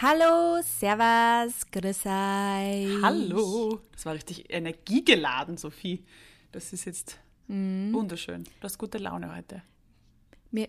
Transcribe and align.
Hallo, 0.00 0.62
Servus, 0.62 1.68
grüß 1.72 2.06
euch. 2.06 3.02
Hallo. 3.02 3.80
Das 3.90 4.06
war 4.06 4.14
richtig 4.14 4.48
energiegeladen, 4.48 5.56
Sophie. 5.56 6.04
Das 6.52 6.72
ist 6.72 6.84
jetzt 6.84 7.18
mhm. 7.48 7.92
wunderschön. 7.92 8.44
Du 8.44 8.62
hast 8.62 8.78
gute 8.78 8.98
Laune 8.98 9.34
heute. 9.34 9.60
Mir, 10.52 10.68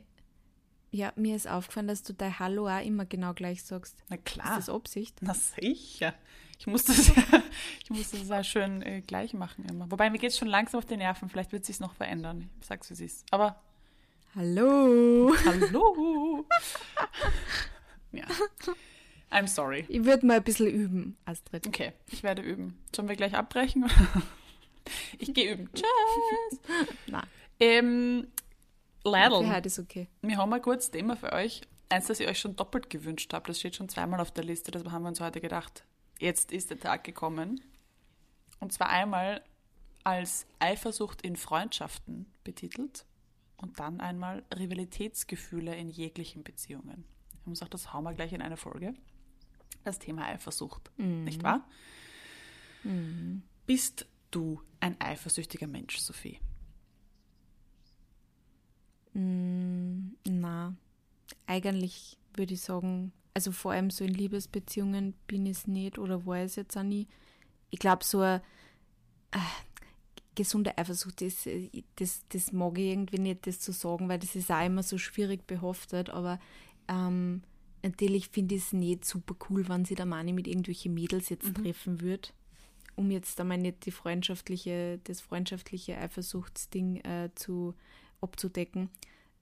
ja, 0.89 1.13
mir 1.15 1.35
ist 1.35 1.47
aufgefallen, 1.47 1.87
dass 1.87 2.01
du 2.01 2.15
dein 2.15 2.39
Hallo 2.39 2.67
auch 2.67 2.83
immer 2.83 3.05
genau 3.05 3.35
gleich 3.35 3.61
sagst. 3.61 4.03
Na 4.09 4.17
klar. 4.17 4.57
Ist 4.57 4.67
das 4.67 4.75
Absicht? 4.75 5.19
Na 5.21 5.35
sicher. 5.35 6.15
Ich 6.57 6.65
muss 6.65 6.85
das, 6.85 7.11
ich 7.83 7.89
muss 7.91 8.09
das 8.09 8.31
auch 8.31 8.43
schön 8.43 8.81
äh, 8.81 9.01
gleich 9.01 9.35
machen 9.35 9.63
immer. 9.65 9.91
Wobei, 9.91 10.09
mir 10.09 10.17
geht 10.17 10.31
es 10.31 10.39
schon 10.39 10.47
langsam 10.47 10.79
auf 10.79 10.85
die 10.85 10.97
Nerven. 10.97 11.29
Vielleicht 11.29 11.51
wird 11.51 11.61
es 11.61 11.67
sich 11.67 11.79
noch 11.79 11.93
verändern. 11.93 12.49
Ich 12.61 12.65
sag's, 12.65 12.89
wie 12.89 12.95
es 12.95 12.99
ist. 12.99 13.25
Aber. 13.29 13.61
Hallo. 14.33 15.35
Hallo. 15.45 16.47
ja. 18.11 18.25
I'm 19.31 19.47
sorry. 19.47 19.85
Ich 19.87 20.05
würde 20.05 20.25
mal 20.25 20.37
ein 20.37 20.43
bisschen 20.43 20.67
üben, 20.67 21.17
Astrid. 21.25 21.67
Okay, 21.67 21.93
ich 22.07 22.23
werde 22.23 22.41
üben. 22.41 22.79
Sollen 22.95 23.07
wir 23.07 23.15
gleich 23.15 23.35
abbrechen? 23.35 23.89
ich 25.19 25.33
gehe 25.33 25.53
üben. 25.53 25.69
Tschüss. 25.73 26.59
Nein. 27.07 27.27
Ähm. 27.59 28.27
Für 29.03 29.55
heute 29.55 29.67
ist 29.67 29.79
okay. 29.79 30.07
Wir 30.21 30.37
haben 30.37 30.51
ein 30.53 30.61
kurzes 30.61 30.91
Thema 30.91 31.15
für 31.15 31.31
euch. 31.31 31.61
Eins, 31.87 32.07
das 32.07 32.19
ihr 32.19 32.27
euch 32.27 32.39
schon 32.39 32.55
doppelt 32.55 32.89
gewünscht 32.89 33.33
habt. 33.33 33.47
Das 33.47 33.59
steht 33.59 33.75
schon 33.75 33.89
zweimal 33.89 34.19
auf 34.19 34.31
der 34.31 34.43
Liste. 34.43 34.71
Das 34.71 34.83
haben 34.85 35.03
wir 35.03 35.09
uns 35.09 35.21
heute 35.21 35.41
gedacht. 35.41 35.83
Jetzt 36.19 36.51
ist 36.51 36.69
der 36.69 36.79
Tag 36.79 37.03
gekommen. 37.05 37.61
Und 38.59 38.73
zwar 38.73 38.89
einmal 38.89 39.41
als 40.03 40.45
Eifersucht 40.59 41.21
in 41.21 41.37
Freundschaften 41.37 42.27
betitelt 42.43 43.05
und 43.57 43.79
dann 43.79 44.01
einmal 44.01 44.43
Rivalitätsgefühle 44.55 45.75
in 45.75 45.89
jeglichen 45.89 46.43
Beziehungen. 46.43 47.05
Ich 47.39 47.45
muss 47.45 47.63
auch 47.63 47.69
das 47.69 47.93
hauen 47.93 48.03
wir 48.03 48.13
gleich 48.13 48.33
in 48.33 48.41
eine 48.41 48.57
Folge 48.57 48.93
das 49.83 49.99
Thema 49.99 50.25
Eifersucht, 50.25 50.91
mhm. 50.97 51.23
nicht 51.23 51.43
wahr? 51.43 51.67
Mhm. 52.83 53.43
Bist 53.65 54.07
du 54.31 54.61
ein 54.79 54.99
eifersüchtiger 54.99 55.67
Mensch, 55.67 55.97
Sophie? 55.99 56.39
Mm, 59.13 60.11
na, 60.27 60.75
eigentlich 61.45 62.17
würde 62.33 62.53
ich 62.53 62.61
sagen, 62.61 63.11
also 63.33 63.51
vor 63.51 63.71
allem 63.71 63.89
so 63.89 64.03
in 64.03 64.13
Liebesbeziehungen 64.13 65.13
bin 65.27 65.45
ich 65.45 65.57
es 65.57 65.67
nicht 65.67 65.97
oder 65.97 66.25
war 66.25 66.37
es 66.37 66.55
jetzt 66.55 66.77
auch 66.77 66.83
nie. 66.83 67.07
Ich 67.69 67.79
glaube, 67.79 68.03
so 68.03 68.19
eine 68.19 68.41
äh, 69.31 69.39
gesunde 70.35 70.77
Eifersucht, 70.77 71.21
das, 71.21 71.47
das, 71.95 72.21
das 72.29 72.51
mag 72.51 72.77
ich 72.77 72.85
irgendwie 72.85 73.19
nicht, 73.19 73.45
das 73.45 73.59
zu 73.59 73.71
sagen, 73.71 74.09
weil 74.09 74.19
das 74.19 74.35
ist 74.35 74.51
auch 74.51 74.65
immer 74.65 74.83
so 74.83 74.97
schwierig 74.97 75.45
behaftet, 75.47 76.09
aber 76.09 76.39
ähm, 76.87 77.43
natürlich 77.83 78.29
finde 78.29 78.55
ich 78.55 78.63
es 78.63 78.73
nicht 78.73 79.05
super 79.05 79.35
cool, 79.49 79.67
wenn 79.67 79.85
sie 79.85 79.95
der 79.95 80.05
Mani 80.05 80.33
mit 80.33 80.47
irgendwelchen 80.47 80.93
Mädels 80.93 81.29
jetzt 81.29 81.47
mhm. 81.47 81.63
treffen 81.63 82.01
würde. 82.01 82.29
Um 82.95 83.11
jetzt 83.11 83.39
einmal 83.39 83.57
nicht 83.57 83.85
die 83.85 83.91
freundschaftliche, 83.91 84.99
das 85.05 85.21
freundschaftliche 85.21 85.97
Eifersuchtsding 85.97 86.97
äh, 86.97 87.29
zu 87.35 87.73
abzudecken. 88.21 88.89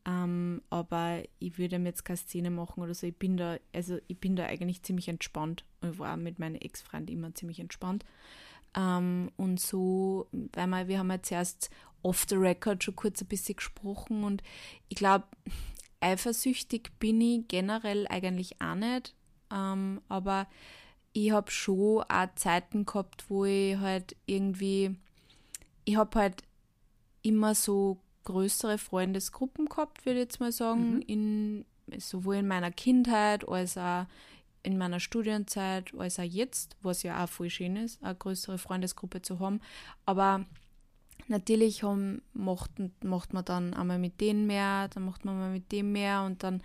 Ähm, 0.05 0.61
aber 0.69 1.23
ich 1.39 1.57
würde 1.57 1.79
mir 1.79 1.89
jetzt 1.89 2.05
keine 2.05 2.17
Szene 2.17 2.49
machen 2.49 2.81
oder 2.81 2.93
so. 2.93 3.07
Ich 3.07 3.17
bin 3.17 3.35
da, 3.35 3.57
also 3.73 3.97
ich 4.07 4.19
bin 4.19 4.35
da 4.35 4.45
eigentlich 4.45 4.83
ziemlich 4.83 5.09
entspannt. 5.09 5.65
Ich 5.81 5.99
war 5.99 6.15
mit 6.15 6.39
meinen 6.39 6.55
Ex-Freunden 6.55 7.11
immer 7.11 7.33
ziemlich 7.35 7.59
entspannt. 7.59 8.05
Ähm, 8.75 9.31
und 9.35 9.59
so, 9.59 10.27
weil 10.53 10.67
wir, 10.67 10.87
wir 10.87 10.99
haben 10.99 11.11
jetzt 11.11 11.31
erst 11.31 11.69
off 12.03 12.25
the 12.29 12.35
record 12.35 12.83
schon 12.83 12.95
kurz 12.95 13.21
ein 13.21 13.27
bisschen 13.27 13.57
gesprochen 13.57 14.23
und 14.23 14.43
ich 14.87 14.95
glaube, 14.95 15.25
eifersüchtig 15.99 16.91
bin 16.99 17.21
ich 17.21 17.47
generell 17.47 18.07
eigentlich 18.07 18.61
auch 18.61 18.75
nicht. 18.75 19.15
Ähm, 19.51 20.01
aber 20.09 20.47
ich 21.13 21.31
habe 21.31 21.49
schon 21.51 22.03
auch 22.03 22.35
Zeiten 22.35 22.85
gehabt, 22.85 23.29
wo 23.29 23.45
ich 23.45 23.77
halt 23.77 24.15
irgendwie, 24.25 24.95
ich 25.85 25.95
habe 25.95 26.19
halt 26.19 26.43
immer 27.21 27.55
so 27.55 27.99
größere 28.25 28.77
Freundesgruppen 28.77 29.67
gehabt, 29.67 30.05
würde 30.05 30.19
ich 30.19 30.25
jetzt 30.25 30.39
mal 30.39 30.51
sagen, 30.51 30.95
mhm. 30.95 31.01
in, 31.07 31.65
sowohl 31.97 32.35
in 32.35 32.47
meiner 32.47 32.71
Kindheit 32.71 33.47
als 33.47 33.77
auch 33.77 34.05
in 34.63 34.77
meiner 34.77 34.99
Studienzeit, 34.99 35.93
als 35.97 36.19
auch 36.19 36.23
jetzt, 36.23 36.75
was 36.81 37.03
ja 37.03 37.23
auch 37.23 37.29
voll 37.29 37.49
schön 37.49 37.77
ist, 37.77 38.03
eine 38.03 38.15
größere 38.15 38.57
Freundesgruppe 38.57 39.21
zu 39.21 39.39
haben. 39.39 39.61
Aber 40.05 40.45
natürlich 41.27 41.83
haben, 41.83 42.21
macht, 42.33 42.71
macht 43.03 43.33
man 43.33 43.45
dann 43.45 43.73
einmal 43.73 43.99
mit 43.99 44.21
denen 44.21 44.47
mehr, 44.47 44.87
dann 44.89 45.05
macht 45.05 45.25
man 45.25 45.37
mal 45.37 45.51
mit 45.51 45.71
dem 45.71 45.91
mehr 45.91 46.23
und 46.23 46.43
dann, 46.43 46.61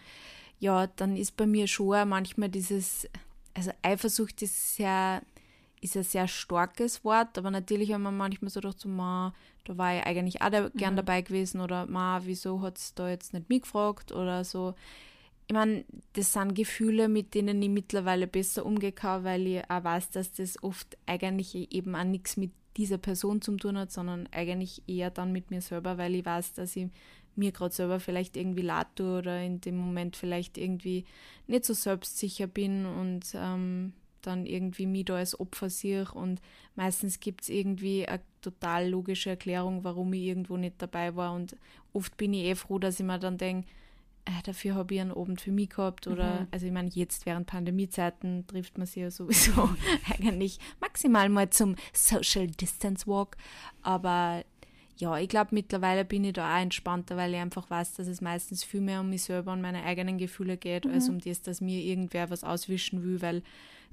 ja, 0.58 0.86
dann 0.86 1.16
ist 1.16 1.36
bei 1.36 1.46
mir 1.46 1.66
schon 1.66 2.08
manchmal 2.08 2.48
dieses, 2.48 3.08
also 3.54 3.70
Eifersucht 3.82 4.42
ist 4.42 4.76
sehr, 4.76 5.22
ist 5.80 5.96
ein 5.96 6.04
sehr 6.04 6.28
starkes 6.28 7.04
Wort, 7.04 7.36
aber 7.38 7.50
natürlich 7.50 7.92
haben 7.92 8.02
wir 8.02 8.12
manchmal 8.12 8.50
so 8.50 8.60
gedacht, 8.60 8.78
so, 8.78 8.88
ma, 8.88 9.34
da 9.64 9.76
war 9.78 9.96
ich 9.96 10.04
eigentlich 10.04 10.42
auch 10.42 10.50
da, 10.50 10.68
gern 10.68 10.94
mhm. 10.94 10.98
dabei 10.98 11.22
gewesen 11.22 11.60
oder 11.60 11.86
ma, 11.86 12.20
wieso 12.24 12.60
hat 12.62 12.78
es 12.78 12.94
da 12.94 13.08
jetzt 13.08 13.34
nicht 13.34 13.48
mitgefragt 13.48 14.12
oder 14.12 14.44
so. 14.44 14.74
Ich 15.48 15.54
meine, 15.54 15.84
das 16.14 16.32
sind 16.32 16.54
Gefühle, 16.54 17.08
mit 17.08 17.34
denen 17.34 17.60
ich 17.60 17.68
mittlerweile 17.68 18.26
besser 18.26 18.64
umgehe, 18.64 18.94
weil 19.02 19.46
ich 19.46 19.70
auch 19.70 19.84
weiß, 19.84 20.10
dass 20.10 20.32
das 20.32 20.62
oft 20.62 20.96
eigentlich 21.04 21.72
eben 21.72 21.94
auch 21.94 22.04
nichts 22.04 22.36
mit 22.36 22.52
dieser 22.76 22.98
Person 22.98 23.42
zu 23.42 23.56
tun 23.56 23.78
hat, 23.78 23.92
sondern 23.92 24.28
eigentlich 24.32 24.82
eher 24.86 25.10
dann 25.10 25.32
mit 25.32 25.50
mir 25.50 25.60
selber, 25.60 25.98
weil 25.98 26.14
ich 26.14 26.24
weiß, 26.24 26.54
dass 26.54 26.76
ich 26.76 26.88
mir 27.34 27.52
gerade 27.52 27.74
selber 27.74 28.00
vielleicht 28.00 28.36
irgendwie 28.36 28.62
leid 28.62 28.88
tue 28.96 29.18
oder 29.18 29.42
in 29.42 29.60
dem 29.60 29.76
Moment 29.76 30.16
vielleicht 30.16 30.58
irgendwie 30.58 31.04
nicht 31.46 31.64
so 31.64 31.74
selbstsicher 31.74 32.46
bin 32.46 32.84
und 32.86 33.26
ähm, 33.34 33.94
dann 34.22 34.46
irgendwie 34.46 34.86
mich 34.86 35.06
da 35.06 35.16
als 35.16 35.38
Opfer 35.38 35.70
sehe. 35.70 36.06
Und 36.12 36.40
meistens 36.74 37.20
gibt 37.20 37.42
es 37.42 37.48
irgendwie 37.48 38.06
eine 38.06 38.20
total 38.40 38.88
logische 38.88 39.30
Erklärung, 39.30 39.84
warum 39.84 40.12
ich 40.12 40.22
irgendwo 40.22 40.56
nicht 40.56 40.76
dabei 40.78 41.16
war. 41.16 41.34
Und 41.34 41.56
oft 41.92 42.16
bin 42.16 42.34
ich 42.34 42.44
eh 42.44 42.54
froh, 42.54 42.78
dass 42.78 43.00
ich 43.00 43.06
mir 43.06 43.18
dann 43.18 43.38
denke, 43.38 43.68
dafür 44.44 44.74
habe 44.74 44.94
ich 44.94 45.00
einen 45.00 45.12
Abend 45.12 45.40
für 45.40 45.52
mich 45.52 45.70
gehabt 45.70 46.06
oder, 46.06 46.40
mhm. 46.40 46.46
also 46.50 46.66
ich 46.66 46.72
meine, 46.72 46.90
jetzt 46.92 47.26
während 47.26 47.46
Pandemiezeiten 47.46 48.46
trifft 48.46 48.78
man 48.78 48.86
sich 48.86 49.02
ja 49.02 49.10
sowieso 49.10 49.70
eigentlich 50.18 50.58
maximal 50.80 51.28
mal 51.28 51.50
zum 51.50 51.76
Social 51.92 52.46
Distance 52.46 53.06
Walk, 53.06 53.36
aber 53.82 54.44
ja, 54.98 55.18
ich 55.18 55.28
glaube, 55.28 55.48
mittlerweile 55.52 56.04
bin 56.04 56.22
ich 56.22 56.34
da 56.34 56.54
auch 56.54 56.60
entspannter, 56.60 57.16
weil 57.16 57.34
ich 57.34 57.40
einfach 57.40 57.68
weiß, 57.68 57.94
dass 57.94 58.06
es 58.06 58.20
meistens 58.20 58.62
viel 58.62 58.80
mehr 58.80 59.00
um 59.00 59.10
mich 59.10 59.22
selber 59.22 59.52
und 59.52 59.60
meine 59.60 59.82
eigenen 59.82 60.18
Gefühle 60.18 60.56
geht, 60.56 60.84
mhm. 60.84 60.92
als 60.92 61.08
um 61.08 61.18
das, 61.18 61.42
dass 61.42 61.60
mir 61.60 61.80
irgendwer 61.80 62.30
was 62.30 62.44
auswischen 62.44 63.02
will, 63.02 63.20
weil 63.20 63.42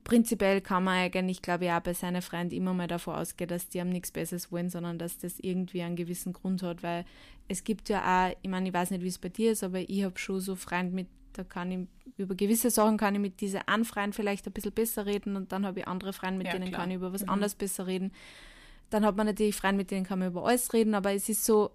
prinzipiell 0.10 0.60
kann 0.60 0.86
man 0.86 0.96
eigentlich, 0.96 1.44
glaube 1.44 1.66
ich, 1.66 1.72
auch 1.72 1.82
bei 1.82 1.94
seinen 1.94 2.24
Freunden 2.24 2.56
immer 2.56 2.74
mal 2.74 2.88
davon 2.88 3.14
ausgehen, 3.14 3.48
dass 3.48 3.70
die 3.70 3.80
haben 3.80 3.90
nichts 3.90 4.10
Besseres 4.10 4.52
wollen, 4.52 4.72
sondern 4.72 4.98
dass 4.98 5.20
das 5.20 5.40
irgendwie 5.40 5.84
einen 5.84 5.96
gewissen 5.96 6.34
Grund 6.34 6.64
hat, 6.64 6.82
weil 6.82 7.06
es 7.48 7.64
gibt 7.64 7.90
ja 7.90 8.02
auch, 8.02 8.36
ich 8.42 8.50
meine, 8.50 8.68
ich 8.68 8.74
weiß 8.74 8.90
nicht, 8.90 9.04
wie 9.04 9.08
es 9.08 9.20
bei 9.20 9.30
dir 9.30 9.52
ist, 9.52 9.64
aber 9.64 9.88
ich 9.88 10.04
habe 10.04 10.18
schon 10.18 10.40
so 10.40 10.56
Freunde 10.56 10.96
mit, 10.96 11.08
da 11.34 11.44
kann 11.44 11.72
ich, 11.72 11.88
über 12.18 12.34
gewisse 12.34 12.72
Sachen 12.72 12.98
kann 12.98 13.14
ich 13.14 13.22
mit 13.22 13.40
diesen 13.40 13.62
einen 13.68 13.86
Freund 13.86 14.16
vielleicht 14.16 14.48
ein 14.48 14.52
bisschen 14.52 14.72
besser 14.72 15.06
reden 15.06 15.36
und 15.36 15.52
dann 15.52 15.64
habe 15.64 15.82
ich 15.82 15.88
andere 15.88 16.12
Freunde, 16.12 16.40
mit 16.40 16.48
ja, 16.48 16.54
denen 16.54 16.70
klar. 16.70 16.82
kann 16.82 16.90
ich 16.90 16.96
über 16.96 17.14
was 17.14 17.22
mhm. 17.22 17.30
anderes 17.30 17.54
besser 17.54 17.86
reden. 17.86 18.12
Dann 18.90 19.06
hat 19.06 19.16
man 19.16 19.28
natürlich 19.28 19.56
Freunde, 19.56 19.78
mit 19.78 19.92
denen 19.92 20.08
kann 20.08 20.18
man 20.18 20.30
über 20.30 20.44
alles 20.44 20.74
reden, 20.74 20.96
aber 20.96 21.14
es 21.14 21.30
ist 21.30 21.46
so, 21.46 21.70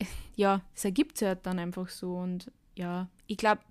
ja, 0.36 0.60
es 0.74 0.84
ergibt 0.84 1.16
sich 1.16 1.28
halt 1.28 1.46
dann 1.46 1.58
einfach 1.58 1.88
so 1.88 2.14
und 2.14 2.52
ja, 2.74 3.08
ich 3.26 3.38
glaube, 3.38 3.62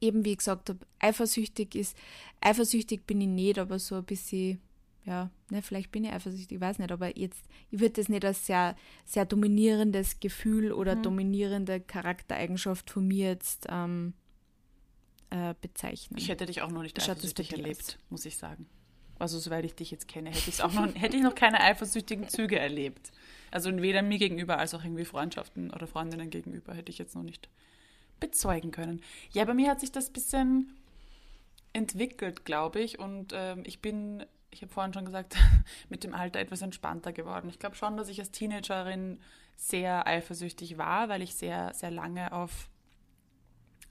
eben 0.00 0.24
wie 0.24 0.32
ich 0.32 0.38
gesagt 0.38 0.68
habe, 0.68 0.80
eifersüchtig 0.98 1.74
ist, 1.74 1.96
eifersüchtig 2.40 3.06
bin 3.06 3.20
ich 3.20 3.28
nicht, 3.28 3.58
aber 3.58 3.78
so 3.78 3.96
ein 3.96 4.04
bisschen, 4.04 4.60
ja, 5.04 5.30
ne, 5.50 5.62
vielleicht 5.62 5.90
bin 5.90 6.04
ich 6.04 6.12
eifersüchtig, 6.12 6.56
ich 6.56 6.60
weiß 6.60 6.78
nicht, 6.78 6.92
aber 6.92 7.16
jetzt, 7.18 7.44
ich 7.70 7.80
würde 7.80 7.94
das 7.94 8.08
nicht 8.08 8.24
als 8.24 8.46
sehr, 8.46 8.76
sehr 9.04 9.24
dominierendes 9.24 10.20
Gefühl 10.20 10.72
oder 10.72 10.96
mhm. 10.96 11.02
dominierende 11.02 11.80
Charaktereigenschaft 11.80 12.90
von 12.90 13.06
mir 13.06 13.28
jetzt 13.28 13.66
ähm, 13.68 14.14
äh, 15.30 15.54
bezeichnen. 15.60 16.18
Ich 16.18 16.28
hätte 16.28 16.46
dich 16.46 16.62
auch 16.62 16.70
noch 16.70 16.82
nicht 16.82 16.96
das 16.96 17.08
eifersüchtig 17.08 17.52
erlebt, 17.52 17.98
muss 18.08 18.24
ich 18.24 18.36
sagen. 18.36 18.66
Also 19.18 19.38
soweit 19.38 19.66
ich 19.66 19.74
dich 19.74 19.90
jetzt 19.90 20.08
kenne, 20.08 20.30
hätte 20.30 20.48
ich 20.48 20.62
auch 20.62 20.72
noch, 20.72 20.94
hätte 20.94 21.16
ich 21.16 21.22
noch 21.22 21.34
keine 21.34 21.60
eifersüchtigen 21.60 22.28
Züge 22.28 22.58
erlebt. 22.58 23.12
Also 23.50 23.70
weder 23.82 24.02
mir 24.02 24.18
gegenüber 24.18 24.58
als 24.58 24.74
auch 24.74 24.82
irgendwie 24.82 25.04
Freundschaften 25.04 25.70
oder 25.70 25.86
Freundinnen 25.86 26.30
gegenüber 26.30 26.74
hätte 26.74 26.90
ich 26.90 26.98
jetzt 26.98 27.14
noch 27.14 27.22
nicht 27.22 27.50
bezeugen 28.20 28.70
können. 28.70 29.02
Ja, 29.32 29.44
bei 29.44 29.54
mir 29.54 29.70
hat 29.70 29.80
sich 29.80 29.92
das 29.92 30.08
ein 30.08 30.12
bisschen 30.12 30.76
entwickelt, 31.72 32.44
glaube 32.44 32.80
ich. 32.80 32.98
Und 32.98 33.32
ähm, 33.34 33.62
ich 33.64 33.80
bin, 33.80 34.24
ich 34.50 34.62
habe 34.62 34.72
vorhin 34.72 34.92
schon 34.92 35.04
gesagt, 35.04 35.36
mit 35.88 36.04
dem 36.04 36.14
Alter 36.14 36.40
etwas 36.40 36.62
entspannter 36.62 37.12
geworden. 37.12 37.48
Ich 37.48 37.58
glaube 37.58 37.76
schon, 37.76 37.96
dass 37.96 38.08
ich 38.08 38.20
als 38.20 38.30
Teenagerin 38.30 39.18
sehr 39.56 40.06
eifersüchtig 40.06 40.78
war, 40.78 41.08
weil 41.08 41.22
ich 41.22 41.34
sehr, 41.34 41.74
sehr 41.74 41.90
lange 41.90 42.32
auf, 42.32 42.68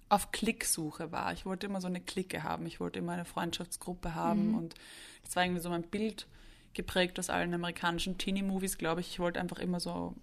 auf 0.09 0.31
Klicksuche 0.31 1.11
war. 1.11 1.31
Ich 1.33 1.45
wollte 1.45 1.67
immer 1.67 1.79
so 1.79 1.87
eine 1.87 2.01
Clique 2.01 2.43
haben. 2.43 2.65
Ich 2.65 2.79
wollte 2.79 2.99
immer 2.99 3.13
eine 3.13 3.25
Freundschaftsgruppe 3.25 4.15
haben. 4.15 4.49
Mhm. 4.49 4.57
Und 4.57 4.75
das 5.23 5.35
war 5.35 5.43
irgendwie 5.43 5.61
so 5.61 5.69
mein 5.69 5.83
Bild 5.83 6.27
geprägt 6.73 7.19
aus 7.19 7.29
allen 7.29 7.53
amerikanischen 7.53 8.17
Teenie-Movies, 8.17 8.77
glaube 8.77 9.01
ich. 9.01 9.09
Ich 9.09 9.19
wollte 9.19 9.39
einfach 9.39 9.59
immer 9.59 9.79
so 9.79 10.15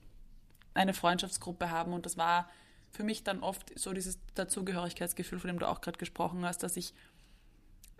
eine 0.75 0.95
Freundschaftsgruppe 0.95 1.71
haben. 1.71 1.93
Und 1.93 2.07
das 2.07 2.17
war 2.17 2.49
für 2.97 3.05
mich 3.05 3.25
dann 3.25 3.41
oft 3.41 3.79
so 3.79 3.93
dieses 3.93 4.19
Dazugehörigkeitsgefühl, 4.35 5.39
von 5.39 5.49
dem 5.49 5.59
du 5.59 5.69
auch 5.69 5.81
gerade 5.81 5.99
gesprochen 5.99 6.45
hast, 6.45 6.63
dass 6.63 6.77
ich 6.77 6.95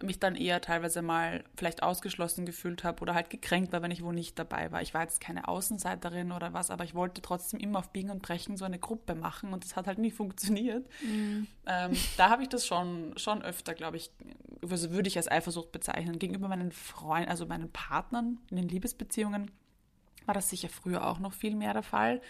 mich 0.03 0.21
dann 0.21 0.35
eher 0.35 0.61
teilweise 0.61 1.01
mal 1.01 1.43
vielleicht 1.57 1.83
ausgeschlossen 1.83 2.45
gefühlt 2.45 2.85
habe 2.85 3.01
oder 3.01 3.15
halt 3.15 3.31
gekränkt 3.31 3.73
war, 3.73 3.81
wenn 3.81 3.91
ich 3.91 4.03
wo 4.03 4.13
nicht 4.13 4.39
dabei 4.39 4.71
war. 4.71 4.83
Ich 4.83 4.93
war 4.93 5.03
jetzt 5.03 5.23
keine 5.23 5.49
Außenseiterin 5.49 6.33
oder 6.33 6.53
was, 6.53 6.71
aber 6.71 6.85
ich 6.85 6.95
wollte 6.95 7.23
trotzdem 7.23 7.61
immer 7.61 7.79
auf 7.79 7.91
Biegen 7.91 8.11
und 8.11 8.21
Brechen 8.21 8.59
so 8.59 8.67
eine 8.67 8.79
Gruppe 8.79 9.15
machen 9.15 9.55
und 9.55 9.65
das 9.65 9.75
hat 9.75 9.87
halt 9.87 9.99
nie 9.99 10.11
funktioniert. 10.13 10.87
Mhm. 11.03 11.47
Ähm, 11.67 11.93
da 12.19 12.29
habe 12.29 12.43
ich 12.43 12.51
das 12.51 12.67
schon, 12.67 13.17
schon 13.17 13.43
öfter, 13.43 13.73
glaube 13.75 13.97
ich, 13.97 14.11
also 14.69 14.91
würde 14.91 15.09
ich 15.09 15.17
als 15.17 15.31
Eifersucht 15.31 15.73
bezeichnen. 15.73 16.19
Gegenüber 16.19 16.49
meinen 16.49 16.73
Freunden, 16.73 17.31
also 17.31 17.47
meinen 17.47 17.71
Partnern 17.71 18.39
in 18.51 18.57
den 18.57 18.69
Liebesbeziehungen 18.69 19.51
war 20.27 20.35
das 20.35 20.51
sicher 20.51 20.69
früher 20.69 21.07
auch 21.07 21.21
noch 21.21 21.33
viel 21.33 21.55
mehr 21.55 21.73
der 21.73 21.85
Fall, 21.85 22.21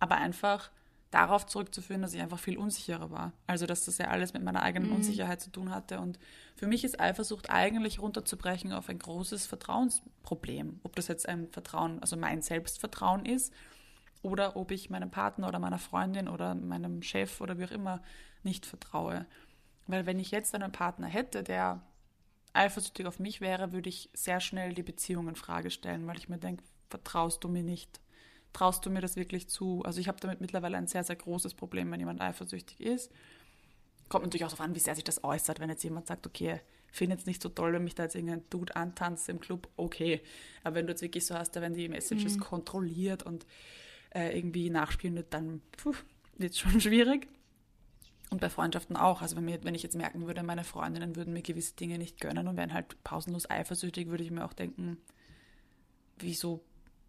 aber 0.00 0.16
einfach 0.16 0.70
darauf 1.14 1.46
zurückzuführen, 1.46 2.02
dass 2.02 2.12
ich 2.12 2.20
einfach 2.20 2.38
viel 2.38 2.58
unsicherer 2.58 3.10
war. 3.10 3.32
Also, 3.46 3.66
dass 3.66 3.84
das 3.84 3.98
ja 3.98 4.08
alles 4.08 4.34
mit 4.34 4.42
meiner 4.42 4.62
eigenen 4.62 4.90
mhm. 4.90 4.96
Unsicherheit 4.96 5.40
zu 5.40 5.50
tun 5.50 5.70
hatte. 5.70 6.00
Und 6.00 6.18
für 6.56 6.66
mich 6.66 6.84
ist 6.84 7.00
Eifersucht 7.00 7.50
eigentlich 7.50 8.00
runterzubrechen 8.00 8.72
auf 8.72 8.88
ein 8.88 8.98
großes 8.98 9.46
Vertrauensproblem. 9.46 10.80
Ob 10.82 10.96
das 10.96 11.08
jetzt 11.08 11.28
ein 11.28 11.48
Vertrauen, 11.50 12.00
also 12.00 12.16
mein 12.16 12.42
Selbstvertrauen 12.42 13.24
ist, 13.24 13.52
oder 14.22 14.56
ob 14.56 14.70
ich 14.70 14.90
meinem 14.90 15.10
Partner 15.10 15.48
oder 15.48 15.58
meiner 15.58 15.78
Freundin 15.78 16.28
oder 16.28 16.54
meinem 16.54 17.02
Chef 17.02 17.40
oder 17.40 17.58
wie 17.58 17.66
auch 17.66 17.70
immer 17.70 18.02
nicht 18.42 18.66
vertraue. 18.66 19.26
Weil 19.86 20.06
wenn 20.06 20.18
ich 20.18 20.30
jetzt 20.30 20.54
einen 20.54 20.72
Partner 20.72 21.06
hätte, 21.06 21.42
der 21.42 21.82
eifersüchtig 22.54 23.06
auf 23.06 23.18
mich 23.18 23.40
wäre, 23.40 23.72
würde 23.72 23.90
ich 23.90 24.10
sehr 24.14 24.40
schnell 24.40 24.72
die 24.74 24.82
Beziehung 24.82 25.28
in 25.28 25.36
Frage 25.36 25.70
stellen, 25.70 26.06
weil 26.06 26.16
ich 26.16 26.28
mir 26.28 26.38
denke, 26.38 26.64
vertraust 26.88 27.44
du 27.44 27.48
mir 27.48 27.62
nicht? 27.62 28.00
Traust 28.54 28.86
du 28.86 28.90
mir 28.90 29.02
das 29.02 29.16
wirklich 29.16 29.48
zu? 29.48 29.82
Also 29.84 30.00
ich 30.00 30.08
habe 30.08 30.18
damit 30.20 30.40
mittlerweile 30.40 30.78
ein 30.78 30.86
sehr, 30.86 31.04
sehr 31.04 31.16
großes 31.16 31.52
Problem, 31.52 31.90
wenn 31.90 32.00
jemand 32.00 32.22
eifersüchtig 32.22 32.80
ist. 32.80 33.12
Kommt 34.08 34.24
natürlich 34.24 34.44
auch 34.44 34.50
darauf 34.50 34.64
an, 34.64 34.74
wie 34.74 34.80
sehr 34.80 34.94
sich 34.94 35.04
das 35.04 35.22
äußert. 35.22 35.60
Wenn 35.60 35.68
jetzt 35.68 35.84
jemand 35.84 36.06
sagt, 36.06 36.26
okay, 36.26 36.60
finde 36.90 37.16
es 37.16 37.26
nicht 37.26 37.42
so 37.42 37.48
toll, 37.48 37.72
wenn 37.72 37.84
mich 37.84 37.94
da 37.94 38.04
jetzt 38.04 38.14
irgendein 38.14 38.44
Dude 38.50 38.76
antanzt 38.76 39.28
im 39.28 39.40
Club, 39.40 39.68
okay. 39.76 40.22
Aber 40.62 40.76
wenn 40.76 40.86
du 40.86 40.92
jetzt 40.92 41.02
wirklich 41.02 41.26
so 41.26 41.34
hast, 41.34 41.56
da 41.56 41.60
werden 41.60 41.74
die 41.74 41.88
Messages 41.88 42.36
mhm. 42.36 42.40
kontrolliert 42.40 43.24
und 43.24 43.44
äh, 44.14 44.36
irgendwie 44.36 44.70
nachspielen, 44.70 45.24
dann 45.30 45.60
wird 46.38 46.52
es 46.52 46.58
schon 46.58 46.80
schwierig. 46.80 47.28
Und 48.30 48.40
bei 48.40 48.48
Freundschaften 48.48 48.96
auch. 48.96 49.22
Also 49.22 49.36
wenn, 49.36 49.44
mir, 49.44 49.62
wenn 49.64 49.74
ich 49.74 49.82
jetzt 49.82 49.96
merken 49.96 50.26
würde, 50.26 50.42
meine 50.42 50.64
Freundinnen 50.64 51.16
würden 51.16 51.34
mir 51.34 51.42
gewisse 51.42 51.74
Dinge 51.74 51.98
nicht 51.98 52.20
gönnen 52.20 52.46
und 52.48 52.56
wären 52.56 52.72
halt 52.72 53.02
pausenlos 53.02 53.50
eifersüchtig, 53.50 54.08
würde 54.08 54.24
ich 54.24 54.30
mir 54.30 54.44
auch 54.44 54.52
denken, 54.52 54.98
wieso 56.18 56.64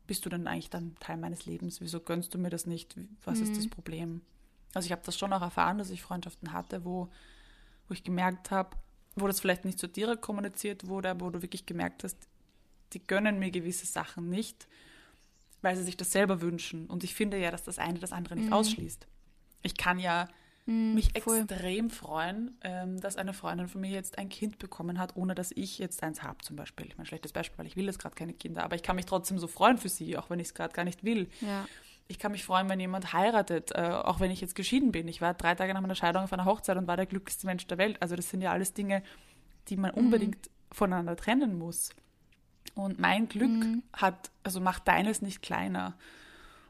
bist 0.07 0.25
du 0.25 0.29
denn 0.29 0.47
eigentlich 0.47 0.69
dann 0.69 0.95
Teil 0.99 1.17
meines 1.17 1.45
Lebens? 1.45 1.81
Wieso 1.81 1.99
gönnst 1.99 2.33
du 2.33 2.37
mir 2.37 2.49
das 2.49 2.65
nicht? 2.65 2.95
Was 3.23 3.39
mhm. 3.39 3.43
ist 3.43 3.57
das 3.57 3.65
mhm. 3.65 3.69
Problem? 3.69 4.21
Also 4.73 4.85
ich 4.85 4.91
habe 4.91 5.01
das 5.05 5.17
schon 5.17 5.33
auch 5.33 5.41
erfahren, 5.41 5.77
dass 5.77 5.89
ich 5.89 6.01
Freundschaften 6.01 6.51
hatte, 6.51 6.83
wo, 6.85 7.09
wo 7.87 7.93
ich 7.93 8.03
gemerkt 8.03 8.51
habe, 8.51 8.75
wo 9.15 9.27
das 9.27 9.39
vielleicht 9.39 9.65
nicht 9.65 9.79
so 9.79 9.87
direkt 9.87 10.21
kommuniziert 10.21 10.87
wurde, 10.87 11.09
aber 11.09 11.25
wo 11.25 11.29
du 11.29 11.41
wirklich 11.41 11.65
gemerkt 11.65 12.03
hast, 12.03 12.17
die 12.93 13.05
gönnen 13.05 13.39
mir 13.39 13.51
gewisse 13.51 13.85
Sachen 13.85 14.29
nicht, 14.29 14.67
weil 15.61 15.75
sie 15.75 15.83
sich 15.83 15.97
das 15.97 16.11
selber 16.11 16.41
wünschen. 16.41 16.87
Und 16.87 17.03
ich 17.03 17.15
finde 17.15 17.37
ja, 17.37 17.51
dass 17.51 17.63
das 17.63 17.79
eine 17.79 17.99
das 17.99 18.11
andere 18.11 18.35
nicht 18.35 18.47
mhm. 18.47 18.53
ausschließt. 18.53 19.07
Ich 19.63 19.75
kann 19.75 19.99
ja 19.99 20.27
Mm, 20.65 20.95
mich 20.95 21.11
voll. 21.21 21.39
extrem 21.39 21.91
freuen, 21.91 22.57
ähm, 22.63 22.99
dass 22.99 23.17
eine 23.17 23.33
Freundin 23.33 23.67
von 23.67 23.81
mir 23.81 23.91
jetzt 23.91 24.17
ein 24.17 24.29
Kind 24.29 24.57
bekommen 24.57 24.99
hat, 24.99 25.15
ohne 25.15 25.35
dass 25.35 25.51
ich 25.51 25.77
jetzt 25.77 26.01
eins 26.01 26.23
habe 26.23 26.39
zum 26.39 26.55
Beispiel. 26.55 26.87
Ich 26.87 26.97
mein 26.97 27.05
schlechtes 27.05 27.33
Beispiel, 27.33 27.59
weil 27.59 27.67
ich 27.67 27.75
will 27.75 27.85
jetzt 27.85 27.99
gerade 27.99 28.15
keine 28.15 28.33
Kinder, 28.33 28.63
aber 28.63 28.75
ich 28.75 28.81
kann 28.81 28.95
mich 28.95 29.05
trotzdem 29.05 29.37
so 29.37 29.47
freuen 29.47 29.77
für 29.77 29.89
sie, 29.89 30.17
auch 30.17 30.29
wenn 30.29 30.39
ich 30.39 30.47
es 30.47 30.53
gerade 30.55 30.73
gar 30.73 30.83
nicht 30.83 31.03
will. 31.03 31.29
Ja. 31.41 31.67
Ich 32.07 32.17
kann 32.17 32.31
mich 32.31 32.43
freuen, 32.43 32.67
wenn 32.67 32.79
jemand 32.79 33.13
heiratet, 33.13 33.71
äh, 33.73 33.81
auch 33.81 34.19
wenn 34.19 34.31
ich 34.31 34.41
jetzt 34.41 34.55
geschieden 34.55 34.91
bin. 34.91 35.07
Ich 35.07 35.21
war 35.21 35.35
drei 35.35 35.53
Tage 35.53 35.73
nach 35.73 35.81
meiner 35.81 35.95
Scheidung 35.95 36.23
auf 36.23 36.33
einer 36.33 36.45
Hochzeit 36.45 36.77
und 36.77 36.87
war 36.87 36.97
der 36.97 37.05
glücklichste 37.05 37.45
Mensch 37.45 37.65
der 37.67 37.77
Welt. 37.77 38.01
Also 38.01 38.15
das 38.15 38.29
sind 38.29 38.41
ja 38.41 38.51
alles 38.51 38.73
Dinge, 38.73 39.03
die 39.67 39.77
man 39.77 39.91
mm. 39.91 39.97
unbedingt 39.97 40.49
voneinander 40.71 41.15
trennen 41.15 41.57
muss. 41.57 41.89
Und 42.75 42.99
mein 42.99 43.27
Glück 43.27 43.49
mm. 43.49 43.83
hat, 43.93 44.29
also 44.43 44.59
macht 44.59 44.87
deines 44.87 45.23
nicht 45.23 45.41
kleiner. 45.41 45.95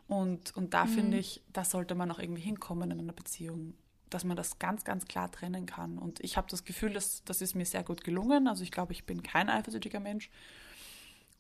Und, 0.08 0.56
und 0.56 0.74
da 0.74 0.86
finde 0.86 1.18
ich, 1.18 1.42
da 1.52 1.66
sollte 1.66 1.96
man 1.96 2.12
auch 2.12 2.20
irgendwie 2.20 2.44
hinkommen 2.44 2.92
in 2.92 3.00
einer 3.00 3.14
Beziehung 3.14 3.74
dass 4.10 4.24
man 4.24 4.38
das 4.38 4.60
ganz, 4.60 4.84
ganz 4.84 5.06
klar 5.06 5.31
trennen 5.31 5.66
kann. 5.66 5.98
Und 5.98 6.19
ich 6.19 6.38
habe 6.38 6.48
das 6.50 6.63
Gefühl, 6.63 6.94
dass 6.94 7.24
das 7.24 7.42
ist 7.42 7.56
mir 7.56 7.66
sehr 7.66 7.84
gut 7.84 8.04
gelungen. 8.04 8.48
Also 8.48 8.63
ich 8.63 8.72
glaube, 8.72 8.94
ich 8.94 9.06
bin 9.06 9.24
kein 9.24 9.50
eifersüchtiger 9.50 10.00
Mensch 10.00 10.30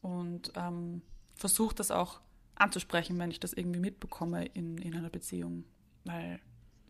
und 0.01 0.51
ähm, 0.55 1.01
versuche 1.35 1.75
das 1.75 1.91
auch 1.91 2.19
anzusprechen, 2.55 3.17
wenn 3.19 3.31
ich 3.31 3.39
das 3.39 3.53
irgendwie 3.53 3.79
mitbekomme 3.79 4.45
in, 4.45 4.77
in 4.77 4.95
einer 4.95 5.09
Beziehung, 5.09 5.65
weil 6.05 6.39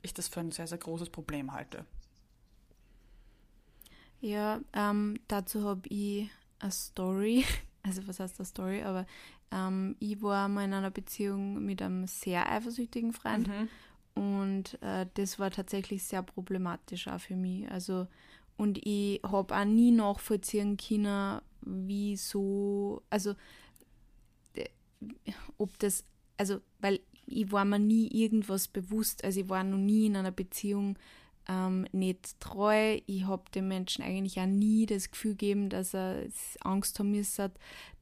ich 0.01 0.13
das 0.13 0.27
für 0.27 0.39
ein 0.39 0.51
sehr, 0.51 0.68
sehr 0.68 0.77
großes 0.77 1.10
Problem 1.10 1.51
halte. 1.54 1.86
Ja, 4.21 4.62
ähm, 4.74 5.19
dazu 5.28 5.63
habe 5.66 5.88
ich 5.89 6.30
eine 6.60 6.71
Story. 6.71 7.45
Also 7.88 8.07
was 8.07 8.19
heißt 8.19 8.39
eine 8.39 8.48
Story? 8.48 8.81
Aber 8.81 9.06
ähm, 9.51 9.95
ich 10.00 10.19
war 10.19 10.48
mal 10.48 10.66
in 10.66 10.74
einer 10.74 10.89
Beziehung 10.89 11.63
mit 11.63 11.83
einem 11.83 12.07
sehr 12.07 12.51
eifersüchtigen 12.51 13.13
Freund. 13.13 13.48
Mhm. 13.48 13.69
Und 14.16 14.82
äh, 14.82 15.06
das 15.14 15.40
war 15.40 15.52
tatsächlich 15.52 16.04
sehr 16.04 16.24
problematisch 16.24 17.08
auch 17.08 17.20
für 17.20 17.36
mich. 17.36 17.70
Also, 17.70 18.08
und 18.58 18.80
ich 18.86 19.22
habe 19.24 19.56
auch 19.56 19.66
nie 19.66 19.92
nachvollziehen 19.92 20.78
können, 20.78 21.42
wieso, 21.62 23.04
also, 23.10 23.36
ob 25.58 25.78
das, 25.80 26.06
also, 26.38 26.60
weil 26.80 27.02
ich 27.28 27.52
war 27.52 27.66
mir 27.66 27.80
nie 27.80 28.08
irgendwas 28.08 28.68
bewusst, 28.68 29.24
also 29.24 29.42
ich 29.42 29.50
war 29.50 29.64
noch 29.64 29.78
nie 29.78 30.06
in 30.06 30.16
einer 30.16 30.32
Beziehung 30.32 30.98
ähm, 31.48 31.88
nicht 31.92 32.40
treu. 32.40 33.00
Ich 33.06 33.26
habe 33.26 33.44
dem 33.54 33.68
Menschen 33.68 34.04
eigentlich 34.04 34.40
auch 34.40 34.46
nie 34.46 34.86
das 34.86 35.12
Gefühl 35.12 35.32
gegeben, 35.32 35.70
dass 35.70 35.94
er 35.94 36.24
Angst 36.62 37.00
haben 37.00 37.12
müsste, 37.12 37.52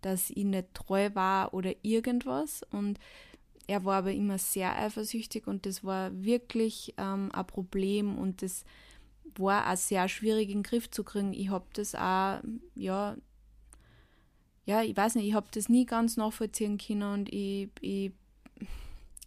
dass 0.01 0.29
ich 0.29 0.45
nicht 0.45 0.73
treu 0.73 1.09
war 1.13 1.53
oder 1.53 1.73
irgendwas. 1.81 2.63
Und 2.71 2.99
er 3.67 3.85
war 3.85 3.99
aber 3.99 4.11
immer 4.11 4.37
sehr 4.37 4.77
eifersüchtig 4.77 5.47
und 5.47 5.65
das 5.65 5.83
war 5.83 6.11
wirklich 6.23 6.93
ähm, 6.97 7.29
ein 7.31 7.47
Problem 7.47 8.17
und 8.17 8.41
das 8.41 8.65
war 9.35 9.71
auch 9.71 9.77
sehr 9.77 10.07
schwierig 10.09 10.49
in 10.49 10.59
den 10.59 10.63
Griff 10.63 10.89
zu 10.91 11.03
kriegen. 11.03 11.33
Ich 11.33 11.49
habe 11.49 11.65
das 11.73 11.95
auch, 11.95 12.39
ja, 12.75 13.15
ja, 14.65 14.81
ich 14.81 14.95
weiß 14.95 15.15
nicht, 15.15 15.27
ich 15.27 15.33
habe 15.33 15.47
das 15.51 15.69
nie 15.69 15.85
ganz 15.85 16.17
nachvollziehen 16.17 16.77
können 16.77 17.03
und 17.03 17.33
ich, 17.33 17.69
ich, 17.81 18.11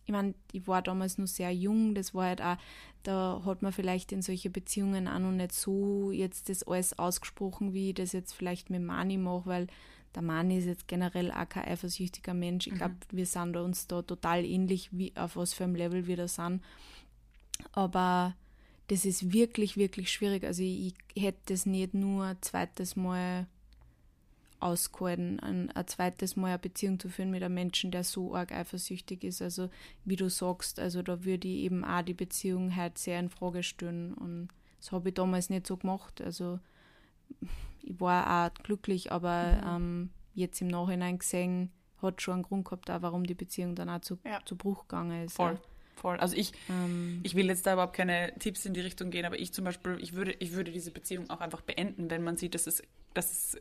ich 0.06 0.12
meine, 0.12 0.35
ich 0.53 0.67
war 0.67 0.83
damals 0.83 1.19
noch 1.19 1.27
sehr 1.27 1.53
jung, 1.53 1.94
das 1.94 2.15
war 2.15 2.27
halt 2.27 2.43
auch, 2.43 2.56
da 3.03 3.43
hat 3.44 3.62
man 3.62 3.73
vielleicht 3.73 4.12
in 4.12 4.23
solche 4.23 4.50
Beziehungen 4.50 5.09
auch 5.09 5.19
noch 5.19 5.33
nicht 5.33 5.53
so 5.53 6.11
jetzt 6.11 6.49
das 6.49 6.62
alles 6.62 6.99
ausgesprochen, 6.99 7.73
wie 7.73 7.91
ich 7.91 7.94
das 7.94 8.12
jetzt 8.12 8.33
vielleicht 8.33 8.71
mit 8.71 8.83
Mani 8.83 9.19
mache, 9.19 9.47
weil 9.47 9.66
der 10.16 10.23
Mann 10.23 10.50
ist 10.50 10.64
jetzt 10.64 10.88
generell 10.88 11.30
auch 11.30 11.46
kein 11.46 11.68
eifersüchtiger 11.68 12.32
Mensch. 12.32 12.66
Ich 12.66 12.75
glaube, 12.75 12.94
mhm. 12.94 13.16
wir 13.18 13.26
sind 13.26 13.54
uns 13.54 13.87
da 13.87 14.00
total 14.00 14.46
ähnlich, 14.46 14.88
wie 14.90 15.12
auf 15.14 15.37
was 15.37 15.52
für 15.52 15.64
einem 15.64 15.75
Level 15.75 16.06
wir 16.06 16.16
da 16.16 16.26
sind. 16.26 16.62
Aber 17.73 18.35
das 18.88 19.04
ist 19.04 19.35
wirklich, 19.35 19.76
wirklich 19.76 20.11
schwierig. 20.11 20.42
Also 20.44 20.62
ich, 20.62 20.94
ich 21.12 21.23
hätte 21.23 21.52
das 21.52 21.66
nicht 21.66 21.92
nur 21.92 22.25
ein 22.25 22.38
zweites 22.40 22.96
Mal 22.96 23.46
ausgehalten, 24.58 25.38
ein, 25.40 25.70
ein, 25.73 25.87
zweites 25.87 26.35
Mal 26.35 26.49
eine 26.49 26.58
Beziehung 26.61 26.99
zu 26.99 27.11
führen 27.11 27.30
mit 27.30 27.42
einem 27.42 27.54
Menschen, 27.54 27.90
der 27.90 28.02
so 28.02 28.35
arg 28.35 28.52
eifersüchtig 28.52 29.23
ist. 29.23 29.42
Also 29.42 29.68
wie 30.06 30.16
du 30.16 30.30
sagst, 30.30 30.80
also 30.80 31.02
da 31.02 31.26
würde 31.26 31.46
ich 31.46 31.64
eben 31.64 31.85
auch 31.85 32.00
die 32.00 32.14
Beziehung 32.14 32.75
halt 32.75 32.96
sehr 32.96 33.20
in 33.20 33.28
Frage 33.28 33.62
stellen. 33.62 34.14
Und 34.14 34.49
das 34.80 34.92
habe 34.92 35.11
ich 35.11 35.14
damals 35.14 35.50
nicht 35.50 35.66
so 35.66 35.76
gemacht. 35.76 36.23
Also 36.23 36.58
ich 37.87 38.00
war 38.00 38.47
auch 38.47 38.62
glücklich, 38.62 39.12
aber 39.12 39.61
mhm. 39.62 39.76
ähm, 39.76 40.11
jetzt 40.35 40.61
im 40.61 40.69
Nachhinein 40.69 41.19
gesehen, 41.19 41.71
hat 42.02 42.21
schon 42.21 42.35
einen 42.35 42.43
Grund 42.43 42.64
gehabt, 42.64 42.90
auch 42.90 43.02
warum 43.02 43.25
die 43.25 43.35
Beziehung 43.35 43.75
dann 43.75 43.88
auch 43.88 44.00
zu, 44.00 44.19
ja. 44.25 44.40
zu 44.45 44.57
Bruch 44.57 44.83
gegangen 44.83 45.25
ist. 45.25 45.37
Voll. 45.37 45.59
Voll. 45.97 46.19
Also 46.19 46.37
ich, 46.37 46.52
ähm, 46.69 47.21
ich 47.23 47.35
will 47.35 47.47
jetzt 47.47 47.66
da 47.66 47.73
überhaupt 47.73 47.97
keine 47.97 48.35
Tipps 48.38 48.66
in 48.66 48.75
die 48.75 48.81
Richtung 48.81 49.11
gehen, 49.11 49.25
aber 49.25 49.38
ich 49.38 49.55
zum 49.55 49.64
Beispiel, 49.64 49.97
ich 50.00 50.12
würde, 50.12 50.33
ich 50.40 50.52
würde 50.52 50.71
diese 50.71 50.90
Beziehung 50.90 51.31
auch 51.31 51.40
einfach 51.40 51.62
beenden, 51.62 52.11
wenn 52.11 52.23
man 52.23 52.37
sieht, 52.37 52.55
dass 52.55 52.66
es, 52.66 52.83
dass 53.14 53.33
es 53.33 53.55
äh, 53.55 53.61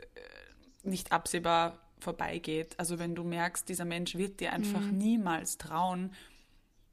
nicht 0.83 1.13
absehbar 1.13 1.79
vorbeigeht. 1.99 2.77
Also 2.77 2.99
wenn 2.99 3.15
du 3.15 3.23
merkst, 3.23 3.69
dieser 3.69 3.85
Mensch 3.85 4.15
wird 4.15 4.41
dir 4.41 4.51
einfach 4.51 4.81
mhm. 4.81 4.97
niemals 4.97 5.57
trauen, 5.57 6.11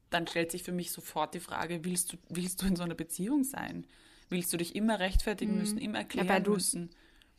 dann 0.09 0.27
stellt 0.27 0.51
sich 0.51 0.63
für 0.63 0.71
mich 0.71 0.91
sofort 0.91 1.33
die 1.33 1.41
Frage, 1.41 1.83
willst 1.83 2.13
du, 2.13 2.17
willst 2.29 2.61
du 2.61 2.65
in 2.65 2.77
so 2.77 2.83
einer 2.83 2.95
Beziehung 2.95 3.43
sein? 3.43 3.85
Willst 4.29 4.53
du 4.53 4.57
dich 4.57 4.75
immer 4.75 4.99
rechtfertigen 4.99 5.53
mhm. 5.53 5.59
müssen, 5.59 5.77
immer 5.77 5.99
erklären 5.99 6.43
ja, 6.45 6.49
müssen? 6.49 6.89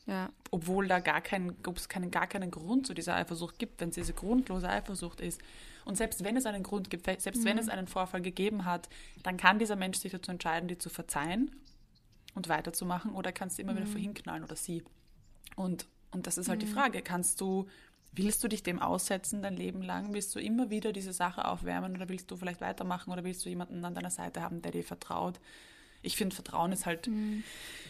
Ja. 0.07 0.31
Obwohl 0.51 0.87
da 0.87 1.01
gar 1.01 1.21
kein, 1.21 1.57
es 1.77 1.89
keinen, 1.89 2.11
gar 2.11 2.27
keinen 2.27 2.51
Grund 2.51 2.87
zu 2.87 2.95
dieser 2.95 3.17
Eifersucht 3.17 3.59
gibt, 3.59 3.81
wenn 3.81 3.89
es 3.89 3.95
diese 3.95 4.13
grundlose 4.13 4.69
Eifersucht 4.69 5.21
ist. 5.21 5.41
Und 5.85 5.97
selbst 5.97 6.25
wenn 6.25 6.37
es 6.37 6.47
einen 6.47 6.63
Grund 6.63 6.91
gibt, 6.91 7.07
selbst 7.07 7.41
mhm. 7.41 7.45
wenn 7.45 7.59
es 7.59 7.69
einen 7.69 7.87
Vorfall 7.87 8.21
gegeben 8.21 8.65
hat, 8.65 8.89
dann 9.23 9.37
kann 9.37 9.59
dieser 9.59 9.77
Mensch 9.77 9.99
sich 9.99 10.13
dazu 10.13 10.31
entscheiden, 10.31 10.69
dir 10.69 10.79
zu 10.79 10.91
verzeihen 10.91 11.51
und 12.35 12.49
weiterzumachen 12.49 13.13
oder 13.13 13.33
kannst 13.33 13.59
du 13.59 13.63
immer 13.63 13.73
mhm. 13.73 13.79
wieder 13.79 13.87
vorhinknallen 13.87 14.45
oder 14.45 14.57
sie. 14.57 14.83
Und, 15.57 15.87
und 16.11 16.27
das 16.27 16.39
ist 16.39 16.49
halt 16.49 16.61
mhm. 16.61 16.67
die 16.67 16.73
Frage, 16.73 17.03
kannst 17.03 17.41
du, 17.41 17.67
willst 18.13 18.43
du 18.45 18.49
dich 18.49 18.63
dem 18.63 18.81
aussetzen 18.81 19.43
dein 19.43 19.57
Leben 19.57 19.83
lang? 19.83 20.13
Willst 20.13 20.35
du 20.35 20.41
immer 20.41 20.71
wieder 20.71 20.93
diese 20.93 21.13
Sache 21.13 21.47
aufwärmen 21.47 21.97
oder 21.97 22.09
willst 22.09 22.31
du 22.31 22.37
vielleicht 22.37 22.61
weitermachen 22.61 23.13
oder 23.13 23.25
willst 23.25 23.45
du 23.45 23.49
jemanden 23.49 23.85
an 23.85 23.95
deiner 23.95 24.11
Seite 24.11 24.43
haben, 24.43 24.63
der 24.63 24.73
dir 24.73 24.85
vertraut? 24.85 25.41
Ich 26.05 26.17
finde, 26.17 26.35
Vertrauen 26.35 26.73
ist 26.73 26.87
halt 26.87 27.07
mhm. 27.07 27.43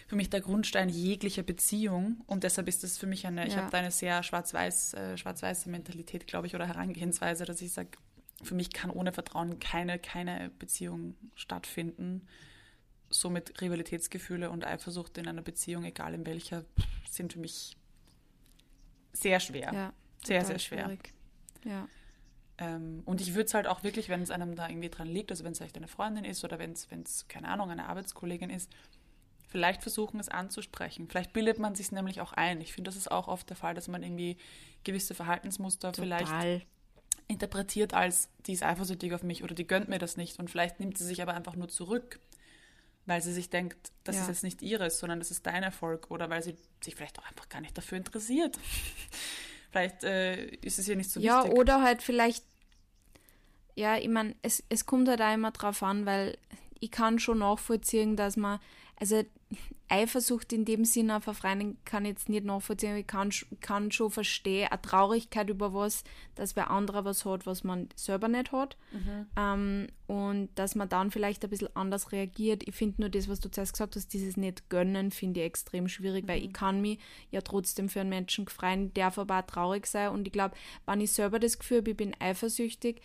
für 0.06 0.16
mich 0.16 0.30
der 0.30 0.40
Grundstein 0.40 0.88
jeglicher 0.88 1.42
Beziehung 1.42 2.23
und 2.26 2.44
deshalb 2.44 2.68
ist 2.68 2.83
das 2.83 2.99
für 2.99 3.06
mich 3.06 3.26
eine, 3.26 3.42
ja. 3.42 3.47
ich 3.47 3.56
habe 3.56 3.71
da 3.71 3.78
eine 3.78 3.90
sehr 3.90 4.23
schwarz-weiß, 4.23 4.94
äh, 4.94 5.18
schwarz-weiße 5.18 5.68
Mentalität, 5.68 6.26
glaube 6.26 6.47
ich, 6.47 6.54
oder 6.54 6.66
Herangehensweise, 6.66 7.44
dass 7.44 7.61
ich 7.61 7.73
sage, 7.73 7.90
für 8.42 8.54
mich 8.54 8.73
kann 8.73 8.90
ohne 8.90 9.12
Vertrauen 9.12 9.59
keine, 9.59 9.99
keine 9.99 10.50
Beziehung 10.59 11.16
stattfinden. 11.35 12.26
Somit 13.11 13.61
Rivalitätsgefühle 13.61 14.50
und 14.50 14.66
Eifersucht 14.66 15.18
in 15.18 15.28
einer 15.28 15.42
Beziehung, 15.42 15.85
egal 15.85 16.14
in 16.14 16.26
welcher, 16.26 16.64
sind 17.09 17.35
für 17.35 17.38
mich 17.38 17.76
sehr 19.12 19.40
schwer. 19.40 19.73
Ja, 19.73 19.92
sehr, 20.25 20.44
sehr 20.44 20.59
schwer. 20.59 20.87
Schwierig. 20.87 21.14
Ja. 21.64 21.88
Ähm, 22.58 23.02
und 23.04 23.20
ich 23.20 23.34
würde 23.34 23.46
es 23.46 23.54
halt 23.54 23.66
auch 23.66 23.82
wirklich, 23.82 24.08
wenn 24.08 24.23
es 24.23 24.30
einem 24.30 24.54
da 24.54 24.68
irgendwie 24.68 24.88
dran 24.88 25.08
liegt, 25.08 25.30
also 25.30 25.44
wenn 25.44 25.52
es 25.52 25.58
vielleicht 25.58 25.76
eine 25.76 25.88
Freundin 25.88 26.25
ist 26.25 26.44
oder 26.44 26.58
wenn 26.58 26.73
es, 26.73 27.26
keine 27.28 27.49
Ahnung, 27.49 27.70
eine 27.70 27.88
Arbeitskollegin 27.88 28.50
ist, 28.50 28.70
vielleicht 29.49 29.82
versuchen, 29.82 30.18
es 30.18 30.28
anzusprechen. 30.28 31.08
Vielleicht 31.08 31.32
bildet 31.32 31.58
man 31.58 31.75
sich 31.75 31.92
nämlich 31.92 32.20
auch 32.20 32.32
ein. 32.32 32.61
Ich 32.61 32.73
finde, 32.73 32.88
das 32.88 32.96
ist 32.96 33.11
auch 33.11 33.28
oft 33.28 33.49
der 33.49 33.56
Fall, 33.56 33.75
dass 33.75 33.88
man 33.88 34.02
irgendwie 34.02 34.37
gewisse 34.82 35.14
Verhaltensmuster 35.14 35.92
Total. 35.92 36.25
vielleicht 36.26 36.66
interpretiert 37.28 37.94
als, 37.94 38.28
die 38.46 38.52
ist 38.52 38.62
eifersüchtig 38.62 39.14
auf 39.14 39.23
mich 39.23 39.42
oder 39.44 39.54
die 39.54 39.66
gönnt 39.66 39.88
mir 39.88 39.99
das 39.99 40.16
nicht. 40.16 40.38
Und 40.38 40.50
vielleicht 40.50 40.80
nimmt 40.80 40.99
sie 40.99 41.04
sich 41.04 41.23
aber 41.23 41.34
einfach 41.34 41.56
nur 41.56 41.68
zurück, 41.68 42.20
weil 43.06 43.23
sie 43.23 43.32
sich 43.32 43.50
denkt, 43.50 43.92
das 44.02 44.16
ja. 44.16 44.23
ist 44.23 44.28
jetzt 44.28 44.42
nicht 44.44 44.62
ihres, 44.62 44.99
sondern 44.99 45.18
das 45.20 45.30
ist 45.30 45.46
dein 45.46 45.62
Erfolg. 45.62 46.11
Oder 46.11 46.30
weil 46.30 46.42
sie 46.42 46.56
sich 46.82 46.94
vielleicht 46.94 47.18
auch 47.18 47.26
einfach 47.26 47.49
gar 47.49 47.61
nicht 47.61 47.76
dafür 47.76 47.99
interessiert. 47.99 48.58
Vielleicht 49.74 50.04
äh, 50.04 50.46
ist 50.62 50.78
es 50.78 50.88
ihr 50.88 50.96
nicht 50.96 51.10
so 51.10 51.20
ja, 51.20 51.38
wichtig. 51.38 51.52
Ja, 51.52 51.60
oder 51.60 51.82
halt 51.82 52.02
vielleicht, 52.02 52.44
ja, 53.74 53.96
ich 53.96 54.08
meine, 54.08 54.36
es, 54.42 54.62
es 54.68 54.86
kommt 54.86 55.08
halt 55.08 55.20
auch 55.20 55.34
immer 55.34 55.50
drauf 55.50 55.82
an, 55.82 56.06
weil 56.06 56.38
ich 56.78 56.90
kann 56.90 57.18
schon 57.18 57.38
nachvollziehen, 57.38 58.16
dass 58.16 58.36
man, 58.36 58.60
also 59.00 59.24
Eifersucht 59.88 60.52
in 60.52 60.64
dem 60.64 60.84
Sinne 60.84 61.16
auf 61.16 61.28
eine 61.28 61.34
Freundin 61.34 61.76
kann 61.84 62.04
ich 62.04 62.12
jetzt 62.12 62.28
nicht 62.28 62.44
nachvollziehen, 62.44 62.96
ich 62.96 63.06
kann, 63.06 63.30
kann 63.60 63.90
schon 63.90 64.10
verstehen, 64.10 64.68
eine 64.70 64.80
Traurigkeit 64.80 65.50
über 65.50 65.74
was, 65.74 66.04
dass 66.34 66.56
wer 66.56 66.70
anderer 66.70 67.04
was 67.04 67.24
hat, 67.24 67.46
was 67.46 67.64
man 67.64 67.88
selber 67.94 68.28
nicht 68.28 68.50
hat. 68.52 68.76
Mhm. 68.92 69.26
Ähm, 69.36 69.86
und 70.06 70.48
dass 70.54 70.74
man 70.74 70.88
dann 70.88 71.10
vielleicht 71.10 71.44
ein 71.44 71.50
bisschen 71.50 71.74
anders 71.74 72.12
reagiert. 72.12 72.66
Ich 72.66 72.74
finde 72.74 73.02
nur 73.02 73.10
das, 73.10 73.28
was 73.28 73.40
du 73.40 73.50
zuerst 73.50 73.74
gesagt 73.74 73.96
hast, 73.96 74.08
dieses 74.12 74.36
nicht 74.36 74.70
gönnen, 74.70 75.10
finde 75.10 75.40
ich 75.40 75.46
extrem 75.46 75.88
schwierig, 75.88 76.24
mhm. 76.24 76.28
weil 76.28 76.42
ich 76.42 76.52
kann 76.52 76.80
mich 76.80 76.98
ja 77.30 77.42
trotzdem 77.42 77.88
für 77.88 78.00
einen 78.00 78.10
Menschen 78.10 78.48
freuen, 78.48 78.92
darf 78.94 79.18
aber 79.18 79.40
auch 79.40 79.46
traurig 79.46 79.86
sein. 79.86 80.10
Und 80.10 80.26
ich 80.26 80.32
glaube, 80.32 80.54
wenn 80.86 81.00
ich 81.00 81.12
selber 81.12 81.38
das 81.38 81.58
Gefühl 81.58 81.78
habe, 81.78 81.90
ich 81.90 81.96
bin 81.96 82.16
eifersüchtig, 82.18 83.02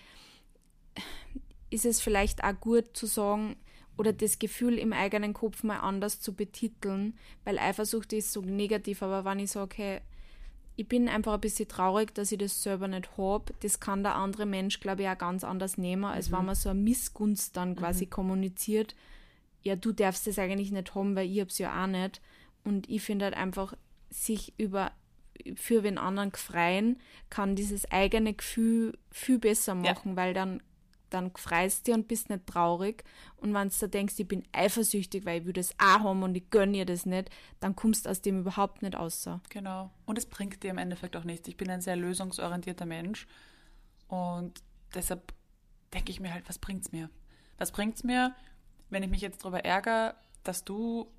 ist 1.70 1.86
es 1.86 2.02
vielleicht 2.02 2.44
auch 2.44 2.60
gut 2.60 2.96
zu 2.98 3.06
sagen, 3.06 3.58
oder 4.00 4.14
das 4.14 4.40
Gefühl 4.40 4.78
im 4.78 4.94
eigenen 4.94 5.34
Kopf 5.34 5.62
mal 5.62 5.80
anders 5.80 6.22
zu 6.22 6.34
betiteln, 6.34 7.18
weil 7.44 7.60
Eifersucht 7.60 8.14
ist 8.14 8.32
so 8.32 8.40
negativ, 8.40 9.04
aber 9.04 9.26
wenn 9.26 9.40
ich 9.40 9.52
sage, 9.52 9.76
hey, 9.76 10.02
ich 10.78 10.88
bin 10.88 11.10
einfach 11.10 11.34
ein 11.34 11.42
bisschen 11.42 11.68
traurig, 11.68 12.16
dass 12.16 12.32
ich 12.32 12.38
das 12.38 12.64
selber 12.64 12.88
nicht 12.88 13.18
habe, 13.18 13.54
das 13.60 13.82
kann 13.82 14.02
der 14.02 14.16
andere 14.16 14.46
Mensch, 14.46 14.80
glaube 14.80 15.02
ich, 15.02 15.10
auch 15.10 15.18
ganz 15.18 15.44
anders 15.44 15.78
nehmen, 15.78 16.06
als 16.06 16.30
mhm. 16.30 16.38
wenn 16.38 16.46
man 16.46 16.56
so 16.56 16.70
eine 16.70 16.80
Missgunst 16.80 17.58
dann 17.58 17.76
quasi 17.76 18.06
mhm. 18.06 18.10
kommuniziert. 18.10 18.96
Ja, 19.64 19.76
du 19.76 19.92
darfst 19.92 20.26
das 20.28 20.40
eigentlich 20.40 20.72
nicht 20.72 20.96
haben, 20.96 21.18
weil 21.18 21.30
ich 21.30 21.38
es 21.38 21.58
ja 21.58 21.84
auch 21.84 21.88
nicht. 21.88 22.22
Und 22.64 22.90
ich 22.90 23.02
finde 23.02 23.26
halt 23.26 23.36
einfach, 23.36 23.74
sich 24.10 24.54
über 24.58 24.94
für 25.56 25.82
den 25.82 25.98
anderen 25.98 26.32
freien, 26.32 27.02
kann 27.30 27.58
dieses 27.58 27.92
eigene 27.92 28.34
Gefühl 28.34 28.98
viel 29.12 29.40
besser 29.40 29.76
machen, 29.76 30.12
ja. 30.12 30.16
weil 30.16 30.34
dann 30.34 30.62
dann 31.10 31.32
freust 31.36 31.88
du 31.88 31.94
und 31.94 32.08
bist 32.08 32.30
nicht 32.30 32.48
traurig. 32.48 33.04
Und 33.38 33.54
wenn 33.54 33.70
du 33.70 33.76
da 33.80 33.88
denkst, 33.88 34.16
ich 34.18 34.28
bin 34.28 34.44
eifersüchtig, 34.52 35.26
weil 35.26 35.42
ich 35.42 35.46
will 35.46 35.54
das 35.54 35.74
auch 35.80 36.04
haben 36.04 36.24
und 36.24 36.36
ich 36.36 36.50
gönne 36.50 36.78
ihr 36.78 36.86
das 36.86 37.06
nicht, 37.06 37.30
dann 37.60 37.76
kommst 37.76 38.06
du 38.06 38.10
aus 38.10 38.22
dem 38.22 38.40
überhaupt 38.42 38.82
nicht 38.82 38.96
raus. 38.96 39.30
Genau. 39.50 39.92
Und 40.06 40.18
es 40.18 40.26
bringt 40.26 40.64
dir 40.64 40.72
im 40.72 40.78
Endeffekt 40.78 41.16
auch 41.16 41.24
nichts. 41.24 41.48
Ich 41.48 41.58
bin 41.58 41.70
ein 41.70 41.82
sehr 41.82 41.96
lösungsorientierter 41.96 42.86
Mensch 42.86 43.28
und 44.08 44.62
deshalb 44.94 45.34
denke 45.94 46.12
ich 46.12 46.20
mir 46.20 46.34
halt, 46.34 46.48
was 46.48 46.60
bringt's 46.60 46.92
mir? 46.92 47.10
Was 47.58 47.72
bringt's 47.72 48.04
mir, 48.04 48.36
wenn 48.90 49.04
ich 49.04 49.10
mich 49.10 49.22
jetzt 49.22 49.44
darüber 49.44 49.66
ärgere, 49.66 50.16
dass 50.44 50.64
du, 50.64 51.12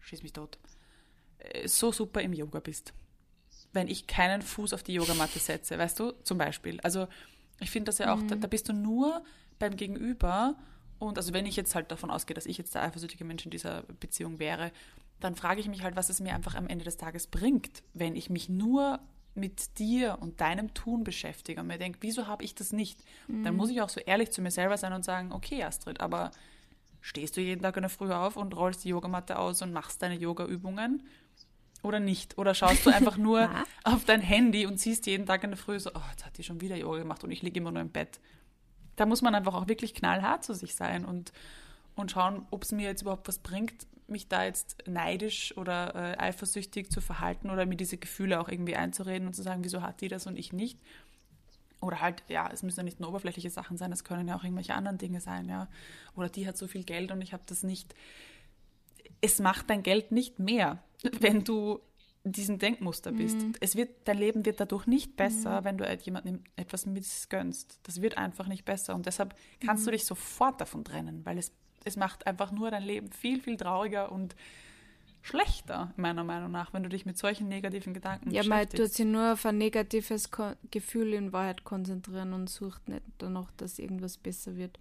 schieß 0.00 0.22
mich 0.22 0.32
tot, 0.32 0.58
äh, 1.38 1.66
so 1.68 1.92
super 1.92 2.20
im 2.22 2.32
Yoga 2.32 2.60
bist? 2.60 2.92
Wenn 3.72 3.88
ich 3.88 4.06
keinen 4.06 4.42
Fuß 4.42 4.72
auf 4.72 4.82
die 4.82 4.94
Yogamatte 4.94 5.38
setze, 5.38 5.78
weißt 5.78 6.00
du, 6.00 6.12
zum 6.22 6.38
Beispiel. 6.38 6.80
Also 6.80 7.06
ich 7.60 7.70
finde 7.70 7.86
das 7.86 7.98
ja 7.98 8.12
auch, 8.12 8.18
mhm. 8.18 8.28
da, 8.28 8.36
da, 8.36 8.46
bist 8.46 8.68
du 8.68 8.72
nur 8.72 9.22
beim 9.58 9.76
Gegenüber. 9.76 10.56
Und 10.98 11.16
also 11.16 11.32
wenn 11.32 11.46
ich 11.46 11.56
jetzt 11.56 11.74
halt 11.74 11.90
davon 11.90 12.10
ausgehe, 12.10 12.34
dass 12.34 12.46
ich 12.46 12.58
jetzt 12.58 12.74
der 12.74 12.82
eifersüchtige 12.82 13.24
Mensch 13.24 13.44
in 13.44 13.50
dieser 13.50 13.82
Beziehung 14.00 14.38
wäre, 14.38 14.72
dann 15.20 15.34
frage 15.34 15.60
ich 15.60 15.68
mich 15.68 15.82
halt, 15.82 15.96
was 15.96 16.08
es 16.08 16.20
mir 16.20 16.34
einfach 16.34 16.54
am 16.54 16.66
Ende 16.66 16.84
des 16.84 16.96
Tages 16.96 17.26
bringt, 17.26 17.82
wenn 17.94 18.16
ich 18.16 18.30
mich 18.30 18.48
nur 18.48 19.00
mit 19.34 19.78
dir 19.78 20.18
und 20.20 20.40
deinem 20.40 20.74
Tun 20.74 21.04
beschäftige 21.04 21.60
und 21.60 21.66
mir 21.66 21.78
denke, 21.78 21.98
wieso 22.00 22.26
habe 22.26 22.42
ich 22.42 22.54
das 22.54 22.72
nicht? 22.72 22.98
Mhm. 23.28 23.44
Dann 23.44 23.56
muss 23.56 23.70
ich 23.70 23.80
auch 23.80 23.88
so 23.88 24.00
ehrlich 24.00 24.30
zu 24.32 24.42
mir 24.42 24.50
selber 24.50 24.76
sein 24.76 24.92
und 24.92 25.04
sagen, 25.04 25.32
okay, 25.32 25.62
Astrid, 25.62 26.00
aber 26.00 26.30
stehst 27.00 27.36
du 27.36 27.40
jeden 27.40 27.62
Tag 27.62 27.76
in 27.76 27.82
der 27.82 27.90
Früh 27.90 28.12
auf 28.12 28.36
und 28.36 28.56
rollst 28.56 28.84
die 28.84 28.88
Yogamatte 28.88 29.38
aus 29.38 29.62
und 29.62 29.72
machst 29.72 30.02
deine 30.02 30.16
Yoga-Übungen? 30.16 31.02
Oder 31.82 32.00
nicht? 32.00 32.36
Oder 32.36 32.54
schaust 32.54 32.84
du 32.84 32.90
einfach 32.90 33.16
nur 33.16 33.50
auf 33.84 34.04
dein 34.04 34.20
Handy 34.20 34.66
und 34.66 34.78
siehst 34.78 35.06
jeden 35.06 35.26
Tag 35.26 35.44
in 35.44 35.50
der 35.50 35.56
Früh 35.56 35.78
so, 35.80 35.90
oh, 35.94 36.02
jetzt 36.10 36.26
hat 36.26 36.36
die 36.36 36.42
schon 36.42 36.60
wieder 36.60 36.76
Yoga 36.76 36.98
gemacht 36.98 37.24
und 37.24 37.30
ich 37.30 37.42
liege 37.42 37.58
immer 37.58 37.72
nur 37.72 37.82
im 37.82 37.90
Bett. 37.90 38.20
Da 38.96 39.06
muss 39.06 39.22
man 39.22 39.34
einfach 39.34 39.54
auch 39.54 39.68
wirklich 39.68 39.94
knallhart 39.94 40.44
zu 40.44 40.54
sich 40.54 40.74
sein 40.74 41.04
und, 41.04 41.32
und 41.96 42.10
schauen, 42.10 42.46
ob 42.50 42.64
es 42.64 42.72
mir 42.72 42.86
jetzt 42.86 43.02
überhaupt 43.02 43.28
was 43.28 43.38
bringt, 43.38 43.86
mich 44.08 44.28
da 44.28 44.44
jetzt 44.44 44.76
neidisch 44.86 45.56
oder 45.56 45.94
äh, 45.94 46.18
eifersüchtig 46.18 46.90
zu 46.90 47.00
verhalten 47.00 47.48
oder 47.48 47.64
mir 47.64 47.76
diese 47.76 47.96
Gefühle 47.96 48.40
auch 48.40 48.48
irgendwie 48.48 48.76
einzureden 48.76 49.26
und 49.26 49.34
zu 49.34 49.42
sagen, 49.42 49.64
wieso 49.64 49.82
hat 49.82 50.00
die 50.00 50.08
das 50.08 50.26
und 50.26 50.38
ich 50.38 50.52
nicht. 50.52 50.78
Oder 51.80 52.02
halt, 52.02 52.22
ja, 52.28 52.50
es 52.52 52.62
müssen 52.62 52.80
ja 52.80 52.84
nicht 52.84 53.00
nur 53.00 53.08
oberflächliche 53.08 53.48
Sachen 53.48 53.78
sein, 53.78 53.90
es 53.92 54.04
können 54.04 54.28
ja 54.28 54.36
auch 54.36 54.44
irgendwelche 54.44 54.74
anderen 54.74 54.98
Dinge 54.98 55.20
sein, 55.20 55.48
ja. 55.48 55.68
Oder 56.14 56.28
die 56.28 56.46
hat 56.46 56.58
so 56.58 56.66
viel 56.66 56.84
Geld 56.84 57.10
und 57.10 57.22
ich 57.22 57.32
habe 57.32 57.42
das 57.46 57.62
nicht. 57.62 57.94
Es 59.20 59.38
macht 59.38 59.70
dein 59.70 59.82
Geld 59.82 60.12
nicht 60.12 60.38
mehr 60.38 60.82
wenn 61.20 61.44
du 61.44 61.80
diesen 62.24 62.58
Denkmuster 62.58 63.12
bist. 63.12 63.38
Mhm. 63.38 63.54
Es 63.60 63.76
wird, 63.76 63.90
dein 64.04 64.18
Leben 64.18 64.44
wird 64.44 64.60
dadurch 64.60 64.86
nicht 64.86 65.16
besser, 65.16 65.60
mhm. 65.60 65.64
wenn 65.64 65.78
du 65.78 65.98
jemandem 66.02 66.44
etwas 66.56 66.84
missgönnst. 66.84 67.80
Das 67.82 68.02
wird 68.02 68.18
einfach 68.18 68.46
nicht 68.46 68.64
besser. 68.64 68.94
Und 68.94 69.06
deshalb 69.06 69.34
kannst 69.64 69.82
mhm. 69.82 69.86
du 69.86 69.90
dich 69.92 70.04
sofort 70.04 70.60
davon 70.60 70.84
trennen, 70.84 71.24
weil 71.24 71.38
es, 71.38 71.52
es 71.84 71.96
macht 71.96 72.26
einfach 72.26 72.52
nur 72.52 72.70
dein 72.70 72.82
Leben 72.82 73.10
viel, 73.10 73.40
viel 73.40 73.56
trauriger 73.56 74.12
und 74.12 74.36
schlechter, 75.22 75.92
meiner 75.96 76.24
Meinung 76.24 76.50
nach, 76.50 76.72
wenn 76.72 76.82
du 76.82 76.88
dich 76.88 77.04
mit 77.04 77.18
solchen 77.18 77.48
negativen 77.48 77.94
Gedanken 77.94 78.30
ja, 78.30 78.42
beschäftigst. 78.42 78.72
Ja, 78.72 78.78
man 78.78 78.88
tut 78.88 78.96
sich 78.96 79.06
nur 79.06 79.32
auf 79.32 79.46
ein 79.46 79.58
negatives 79.58 80.30
Ko 80.30 80.52
Gefühl 80.70 81.14
in 81.14 81.32
Wahrheit 81.32 81.64
konzentrieren 81.64 82.32
und 82.32 82.48
sucht 82.48 82.88
nicht 82.88 83.02
danach, 83.18 83.50
dass 83.56 83.78
irgendwas 83.78 84.16
besser 84.18 84.56
wird. 84.56 84.78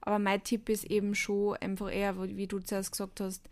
Aber 0.00 0.18
mein 0.18 0.42
Tipp 0.44 0.68
ist 0.68 0.84
eben 0.84 1.14
schon 1.14 1.56
einfach 1.56 1.92
eher, 1.92 2.16
wie 2.22 2.46
du 2.46 2.60
zuerst 2.60 2.92
gesagt 2.92 3.20
hast, 3.20 3.42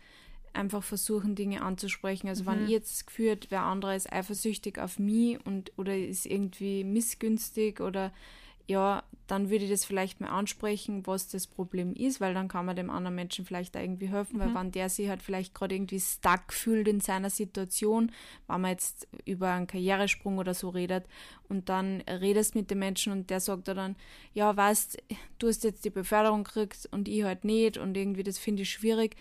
einfach 0.53 0.83
versuchen, 0.83 1.35
Dinge 1.35 1.61
anzusprechen. 1.61 2.27
Also 2.29 2.43
mhm. 2.43 2.47
wenn 2.47 2.63
ich 2.65 2.69
jetzt 2.71 3.05
habe, 3.05 3.47
wer 3.49 3.63
andere 3.63 3.95
ist 3.95 4.11
eifersüchtig 4.11 4.79
auf 4.79 4.99
mich 4.99 5.43
und 5.45 5.71
oder 5.77 5.97
ist 5.97 6.25
irgendwie 6.25 6.83
missgünstig 6.83 7.81
oder 7.81 8.11
ja, 8.67 9.03
dann 9.27 9.49
würde 9.49 9.65
ich 9.65 9.71
das 9.71 9.85
vielleicht 9.85 10.21
mal 10.21 10.29
ansprechen, 10.29 11.05
was 11.07 11.27
das 11.27 11.47
Problem 11.47 11.93
ist, 11.93 12.21
weil 12.21 12.33
dann 12.33 12.47
kann 12.47 12.65
man 12.65 12.75
dem 12.75 12.89
anderen 12.89 13.15
Menschen 13.15 13.45
vielleicht 13.45 13.75
irgendwie 13.75 14.09
helfen, 14.09 14.37
mhm. 14.37 14.41
weil 14.41 14.55
wenn 14.55 14.71
der 14.71 14.89
sich 14.89 15.09
halt 15.09 15.23
vielleicht 15.23 15.53
gerade 15.53 15.75
irgendwie 15.75 15.99
stuck 15.99 16.53
fühlt 16.53 16.87
in 16.87 16.99
seiner 16.99 17.29
Situation, 17.29 18.11
wenn 18.47 18.61
man 18.61 18.71
jetzt 18.71 19.07
über 19.25 19.51
einen 19.51 19.67
Karrieresprung 19.67 20.37
oder 20.37 20.53
so 20.53 20.69
redet 20.69 21.05
und 21.49 21.69
dann 21.69 22.01
redest 22.01 22.55
mit 22.55 22.69
dem 22.69 22.79
Menschen 22.79 23.11
und 23.11 23.29
der 23.29 23.39
sagt 23.39 23.67
dann, 23.67 23.95
ja, 24.33 24.55
weißt, 24.55 25.01
du 25.39 25.47
hast 25.47 25.63
jetzt 25.63 25.85
die 25.85 25.89
Beförderung 25.89 26.43
gekriegt 26.43 26.87
und 26.91 27.07
ich 27.07 27.23
halt 27.23 27.45
nicht 27.45 27.77
und 27.77 27.95
irgendwie 27.97 28.23
das 28.23 28.37
finde 28.37 28.63
ich 28.63 28.69
schwierig 28.69 29.15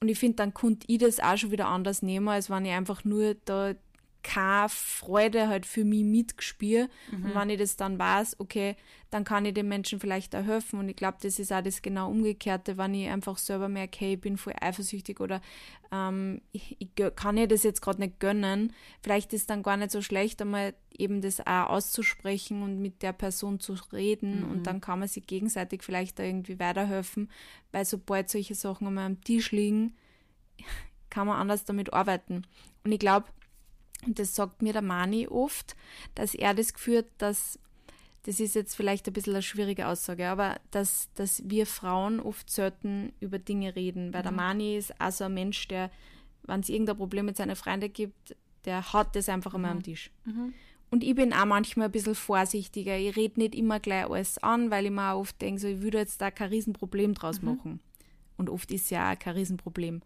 und 0.00 0.08
ich 0.08 0.18
finde, 0.18 0.36
dann 0.36 0.54
konnte 0.54 0.86
ich 0.88 0.98
das 0.98 1.20
auch 1.20 1.36
schon 1.36 1.50
wieder 1.50 1.68
anders 1.68 2.00
nehmen, 2.00 2.28
als 2.28 2.48
wenn 2.48 2.64
ich 2.64 2.72
einfach 2.72 3.04
nur 3.04 3.34
da 3.44 3.74
keine 4.22 4.68
Freude 4.68 5.48
halt 5.48 5.66
für 5.66 5.84
mich 5.84 6.04
mitgespüre. 6.04 6.88
Mhm. 7.10 7.24
Und 7.24 7.34
wenn 7.34 7.50
ich 7.50 7.58
das 7.58 7.76
dann 7.76 7.98
weiß, 7.98 8.38
okay, 8.38 8.76
dann 9.10 9.24
kann 9.24 9.44
ich 9.44 9.54
den 9.54 9.68
Menschen 9.68 9.98
vielleicht 9.98 10.36
auch 10.36 10.44
helfen. 10.44 10.78
Und 10.78 10.88
ich 10.88 10.96
glaube, 10.96 11.18
das 11.20 11.38
ist 11.38 11.52
auch 11.52 11.62
das 11.62 11.82
genau 11.82 12.10
Umgekehrte, 12.10 12.78
wenn 12.78 12.94
ich 12.94 13.08
einfach 13.08 13.38
selber 13.38 13.68
merke, 13.68 14.00
hey, 14.00 14.14
ich 14.14 14.20
bin 14.20 14.36
voll 14.36 14.54
eifersüchtig 14.60 15.20
oder 15.20 15.40
ähm, 15.90 16.40
ich, 16.52 16.76
ich, 16.78 16.88
kann 17.16 17.36
ihr 17.36 17.48
das 17.48 17.62
jetzt 17.62 17.80
gerade 17.80 18.00
nicht 18.00 18.20
gönnen. 18.20 18.72
Vielleicht 19.02 19.32
ist 19.32 19.42
es 19.42 19.46
dann 19.46 19.62
gar 19.62 19.76
nicht 19.76 19.90
so 19.90 20.02
schlecht, 20.02 20.40
einmal 20.40 20.74
eben 20.96 21.22
das 21.22 21.40
auch 21.40 21.70
auszusprechen 21.70 22.62
und 22.62 22.80
mit 22.80 23.02
der 23.02 23.12
Person 23.12 23.58
zu 23.58 23.74
reden. 23.92 24.44
Mhm. 24.44 24.50
Und 24.50 24.66
dann 24.66 24.80
kann 24.80 25.00
man 25.00 25.08
sich 25.08 25.26
gegenseitig 25.26 25.82
vielleicht 25.82 26.18
da 26.18 26.22
irgendwie 26.22 26.58
weiterhelfen, 26.58 27.30
weil 27.72 27.84
sobald 27.84 28.28
solche 28.28 28.54
Sachen 28.54 28.86
einmal 28.86 29.06
am 29.06 29.20
Tisch 29.22 29.50
liegen, 29.50 29.96
kann 31.10 31.26
man 31.26 31.38
anders 31.38 31.64
damit 31.64 31.92
arbeiten. 31.92 32.42
Und 32.84 32.92
ich 32.92 33.00
glaube, 33.00 33.26
und 34.06 34.18
das 34.18 34.34
sagt 34.34 34.62
mir 34.62 34.72
der 34.72 34.82
Mani 34.82 35.28
oft, 35.28 35.76
dass 36.14 36.34
er 36.34 36.54
das 36.54 36.72
Gefühl 36.72 36.98
hat, 36.98 37.06
dass, 37.18 37.58
das 38.22 38.40
ist 38.40 38.54
jetzt 38.54 38.74
vielleicht 38.74 39.06
ein 39.06 39.12
bisschen 39.12 39.34
eine 39.34 39.42
schwierige 39.42 39.86
Aussage, 39.86 40.28
aber 40.28 40.58
dass, 40.70 41.10
dass 41.14 41.42
wir 41.48 41.66
Frauen 41.66 42.20
oft 42.20 42.50
selten 42.50 43.12
über 43.20 43.38
Dinge 43.38 43.76
reden, 43.76 44.12
weil 44.12 44.20
mhm. 44.20 44.24
der 44.24 44.32
Mani 44.32 44.76
ist 44.76 45.00
also 45.00 45.24
ein 45.24 45.34
Mensch, 45.34 45.68
der, 45.68 45.90
wenn 46.44 46.60
es 46.60 46.68
irgendein 46.68 46.96
Problem 46.96 47.26
mit 47.26 47.36
seinen 47.36 47.56
Freunden 47.56 47.92
gibt, 47.92 48.36
der 48.64 48.92
hat 48.92 49.16
das 49.16 49.28
einfach 49.28 49.54
immer 49.54 49.70
am 49.70 49.78
mhm. 49.78 49.82
Tisch. 49.82 50.10
Mhm. 50.24 50.54
Und 50.90 51.04
ich 51.04 51.14
bin 51.14 51.32
auch 51.32 51.44
manchmal 51.44 51.86
ein 51.86 51.92
bisschen 51.92 52.16
vorsichtiger. 52.16 52.96
Ich 52.96 53.16
rede 53.16 53.38
nicht 53.38 53.54
immer 53.54 53.78
gleich 53.78 54.10
alles 54.10 54.38
an, 54.38 54.72
weil 54.72 54.86
ich 54.86 54.90
mir 54.90 55.12
auch 55.12 55.20
oft 55.20 55.40
denke, 55.40 55.60
so, 55.60 55.68
ich 55.68 55.82
würde 55.82 55.98
jetzt 55.98 56.20
da 56.20 56.32
kein 56.32 56.48
Riesenproblem 56.48 57.14
draus 57.14 57.40
mhm. 57.40 57.48
machen. 57.48 57.80
Und 58.36 58.50
oft 58.50 58.72
ist 58.72 58.84
es 58.84 58.90
ja 58.90 59.12
auch 59.12 59.18
kein 59.18 59.36
Riesenproblem. 59.36 60.02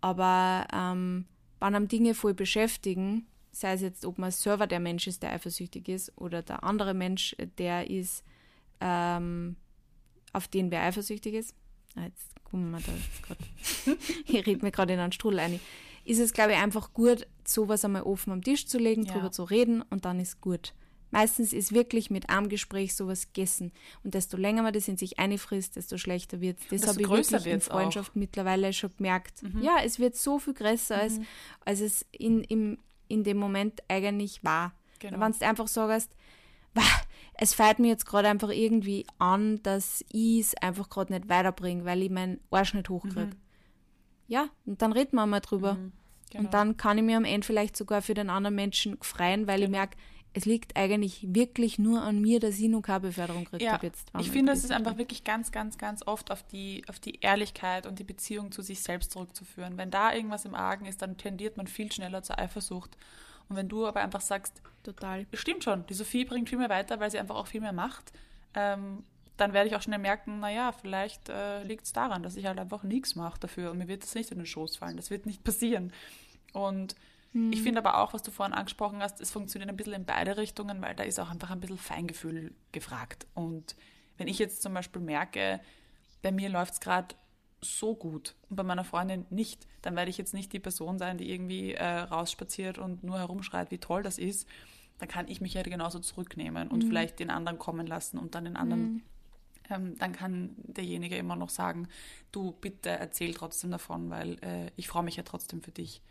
Aber 0.00 0.66
ähm, 0.72 1.26
wenn 1.60 1.74
einem 1.74 1.88
Dinge 1.88 2.14
voll 2.14 2.34
beschäftigen, 2.34 3.26
sei 3.54 3.74
es 3.74 3.80
jetzt, 3.80 4.04
ob 4.04 4.18
man 4.18 4.30
selber 4.30 4.66
der 4.66 4.80
Mensch 4.80 5.06
ist, 5.06 5.22
der 5.22 5.32
eifersüchtig 5.32 5.88
ist, 5.88 6.12
oder 6.16 6.42
der 6.42 6.64
andere 6.64 6.94
Mensch, 6.94 7.36
der 7.58 7.90
ist, 7.90 8.24
ähm, 8.80 9.56
auf 10.32 10.48
den 10.48 10.70
wer 10.70 10.82
eifersüchtig 10.82 11.34
ist. 11.34 11.54
Ah, 11.96 12.04
jetzt 12.04 12.44
kommen 12.44 12.70
wir 12.70 12.80
da 12.80 12.92
gerade. 13.22 13.98
ich 14.26 14.46
rede 14.46 14.64
mir 14.64 14.72
gerade 14.72 14.94
in 14.94 15.00
einen 15.00 15.12
Strudel 15.12 15.38
ein 15.38 15.60
ist 16.04 16.18
es, 16.18 16.32
glaube 16.32 16.52
ich, 16.52 16.58
einfach 16.58 16.92
gut, 16.92 17.26
sowas 17.46 17.84
einmal 17.84 18.02
offen 18.02 18.32
am 18.32 18.42
Tisch 18.42 18.66
zu 18.66 18.78
legen, 18.78 19.04
ja. 19.04 19.12
drüber 19.12 19.32
zu 19.32 19.44
reden 19.44 19.82
und 19.82 20.04
dann 20.04 20.20
ist 20.20 20.40
gut. 20.40 20.74
Meistens 21.10 21.52
ist 21.52 21.72
wirklich 21.72 22.10
mit 22.10 22.28
einem 22.28 22.48
Gespräch 22.48 22.96
sowas 22.96 23.28
gegessen. 23.28 23.72
Und 24.02 24.14
desto 24.14 24.36
länger 24.36 24.62
man 24.62 24.72
das 24.72 24.88
in 24.88 24.96
sich 24.96 25.20
einfrisst, 25.20 25.76
desto 25.76 25.96
schlechter 25.96 26.40
wird 26.40 26.58
es. 26.60 26.80
Das 26.80 26.88
habe 26.88 27.00
ich 27.02 27.08
wirklich 27.08 27.46
in 27.46 27.60
Freundschaft 27.60 28.10
auch. 28.10 28.16
mittlerweile 28.16 28.72
schon 28.72 28.90
gemerkt. 28.96 29.42
Mhm. 29.42 29.62
Ja, 29.62 29.76
es 29.84 30.00
wird 30.00 30.16
so 30.16 30.40
viel 30.40 30.54
größer, 30.54 30.96
als, 30.96 31.18
mhm. 31.18 31.26
als 31.64 31.80
es 31.80 32.04
in, 32.10 32.42
im, 32.42 32.78
in 33.08 33.24
dem 33.24 33.36
Moment 33.36 33.82
eigentlich 33.88 34.44
war. 34.44 34.72
Genau. 34.98 35.20
Wenn 35.20 35.32
du 35.32 35.46
einfach 35.46 35.68
sagst, 35.68 36.14
es 37.34 37.54
fällt 37.54 37.78
mir 37.78 37.88
jetzt 37.88 38.06
gerade 38.06 38.28
einfach 38.28 38.50
irgendwie 38.50 39.06
an, 39.18 39.62
dass 39.62 40.04
ich 40.08 40.40
es 40.40 40.54
einfach 40.56 40.88
gerade 40.88 41.12
nicht 41.12 41.28
weiterbringe, 41.28 41.84
weil 41.84 42.02
ich 42.02 42.10
meinen 42.10 42.40
Arsch 42.50 42.74
nicht 42.74 42.88
hochkriege. 42.88 43.26
Mhm 43.26 43.44
ja, 44.26 44.48
und 44.66 44.82
dann 44.82 44.92
reden 44.92 45.16
wir 45.16 45.26
mal 45.26 45.40
drüber. 45.40 45.74
Mhm, 45.74 45.92
genau. 46.30 46.44
Und 46.44 46.54
dann 46.54 46.76
kann 46.76 46.98
ich 46.98 47.04
mir 47.04 47.16
am 47.16 47.24
Ende 47.24 47.46
vielleicht 47.46 47.76
sogar 47.76 48.02
für 48.02 48.14
den 48.14 48.30
anderen 48.30 48.54
Menschen 48.54 48.96
freuen, 49.02 49.46
weil 49.46 49.60
genau. 49.60 49.66
ich 49.66 49.70
merke, 49.70 49.96
es 50.36 50.46
liegt 50.46 50.76
eigentlich 50.76 51.24
wirklich 51.28 51.78
nur 51.78 52.02
an 52.02 52.20
mir, 52.20 52.40
dass 52.40 52.58
ich 52.58 52.68
noch 52.68 52.82
keine 52.82 53.00
Beförderung 53.00 53.44
gekriegt 53.44 53.62
ja, 53.62 53.72
habe 53.72 53.86
jetzt. 53.86 54.08
Ich 54.18 54.30
finde, 54.32 54.52
es 54.52 54.64
ist 54.64 54.72
einfach 54.72 54.98
wirklich 54.98 55.22
ganz, 55.22 55.52
ganz, 55.52 55.78
ganz 55.78 56.04
oft 56.06 56.32
auf 56.32 56.42
die, 56.42 56.82
auf 56.88 56.98
die 56.98 57.20
Ehrlichkeit 57.20 57.86
und 57.86 58.00
die 58.00 58.04
Beziehung 58.04 58.50
zu 58.50 58.60
sich 58.60 58.82
selbst 58.82 59.12
zurückzuführen. 59.12 59.78
Wenn 59.78 59.92
da 59.92 60.12
irgendwas 60.12 60.44
im 60.44 60.56
Argen 60.56 60.86
ist, 60.86 61.02
dann 61.02 61.16
tendiert 61.16 61.56
man 61.56 61.68
viel 61.68 61.90
schneller 61.92 62.24
zur 62.24 62.38
Eifersucht. 62.38 62.96
Und 63.48 63.56
wenn 63.56 63.68
du 63.68 63.86
aber 63.86 64.00
einfach 64.00 64.20
sagst, 64.20 64.60
total, 64.82 65.26
stimmt 65.34 65.62
schon, 65.62 65.86
die 65.86 65.94
Sophie 65.94 66.24
bringt 66.24 66.48
viel 66.48 66.58
mehr 66.58 66.68
weiter, 66.68 66.98
weil 66.98 67.12
sie 67.12 67.18
einfach 67.18 67.36
auch 67.36 67.46
viel 67.46 67.60
mehr 67.60 67.72
macht. 67.72 68.12
Ähm, 68.54 69.04
dann 69.36 69.52
werde 69.52 69.68
ich 69.68 69.76
auch 69.76 69.82
schnell 69.82 69.98
merken, 69.98 70.40
naja, 70.40 70.72
vielleicht 70.72 71.28
äh, 71.28 71.62
liegt 71.62 71.84
es 71.84 71.92
daran, 71.92 72.24
dass 72.24 72.36
ich 72.36 72.46
halt 72.46 72.58
einfach 72.58 72.82
nichts 72.82 73.14
mache 73.14 73.38
dafür 73.38 73.70
und 73.70 73.78
mir 73.78 73.88
wird 73.88 74.02
das 74.02 74.14
nicht 74.14 74.30
in 74.32 74.38
den 74.38 74.46
Schoß 74.46 74.76
fallen. 74.76 74.96
Das 74.96 75.10
wird 75.10 75.26
nicht 75.26 75.44
passieren. 75.44 75.92
Und 76.52 76.96
mhm. 77.34 77.52
ich 77.52 77.62
finde 77.62 77.78
aber 77.78 77.98
auch, 77.98 78.14
was 78.14 78.22
du 78.22 78.30
vorhin 78.30 78.54
angesprochen 78.54 79.00
hast, 79.00 79.20
es 79.20 79.30
funktioniert 79.30 79.68
ein 79.68 79.76
bisschen 79.76 79.92
in 79.92 80.06
beide 80.06 80.36
Richtungen, 80.36 80.80
weil 80.80 80.94
da 80.94 81.02
ist 81.02 81.20
auch 81.20 81.30
einfach 81.30 81.50
ein 81.50 81.60
bisschen 81.60 81.78
Feingefühl 81.78 82.54
gefragt. 82.72 83.26
Und 83.34 83.76
wenn 84.16 84.28
ich 84.28 84.38
jetzt 84.38 84.62
zum 84.62 84.72
Beispiel 84.72 85.02
merke, 85.02 85.60
bei 86.22 86.32
mir 86.32 86.48
läuft 86.48 86.74
es 86.74 86.80
gerade 86.80 87.14
so 87.60 87.94
gut 87.94 88.34
und 88.48 88.56
bei 88.56 88.62
meiner 88.62 88.84
Freundin 88.84 89.26
nicht, 89.30 89.66
dann 89.82 89.96
werde 89.96 90.10
ich 90.10 90.18
jetzt 90.18 90.34
nicht 90.34 90.52
die 90.52 90.60
Person 90.60 90.98
sein, 90.98 91.18
die 91.18 91.30
irgendwie 91.30 91.72
äh, 91.72 91.84
rausspaziert 91.84 92.78
und 92.78 93.04
nur 93.04 93.18
herumschreit, 93.18 93.70
wie 93.70 93.78
toll 93.78 94.02
das 94.02 94.18
ist. 94.18 94.48
Dann 94.98 95.08
kann 95.08 95.28
ich 95.28 95.40
mich 95.40 95.54
ja 95.54 95.62
genauso 95.62 95.98
zurücknehmen 95.98 96.68
und 96.68 96.84
mhm. 96.84 96.88
vielleicht 96.88 97.18
den 97.18 97.30
anderen 97.30 97.58
kommen 97.58 97.86
lassen 97.86 98.18
und 98.18 98.34
dann 98.34 98.44
den 98.44 98.56
anderen 98.56 98.82
mhm 98.82 99.02
ähm, 99.70 99.96
dann 99.98 100.12
kann 100.12 100.54
derjenige 100.56 101.16
immer 101.16 101.36
noch 101.36 101.48
sagen, 101.48 101.88
du 102.32 102.52
bitte 102.52 102.90
erzähl 102.90 103.34
trotzdem 103.34 103.70
davon, 103.70 104.10
weil 104.10 104.34
äh, 104.42 104.70
ich 104.76 104.88
freue 104.88 105.02
mich 105.02 105.16
ja 105.16 105.22
trotzdem 105.22 105.62
für 105.62 105.70
dich. 105.70 106.02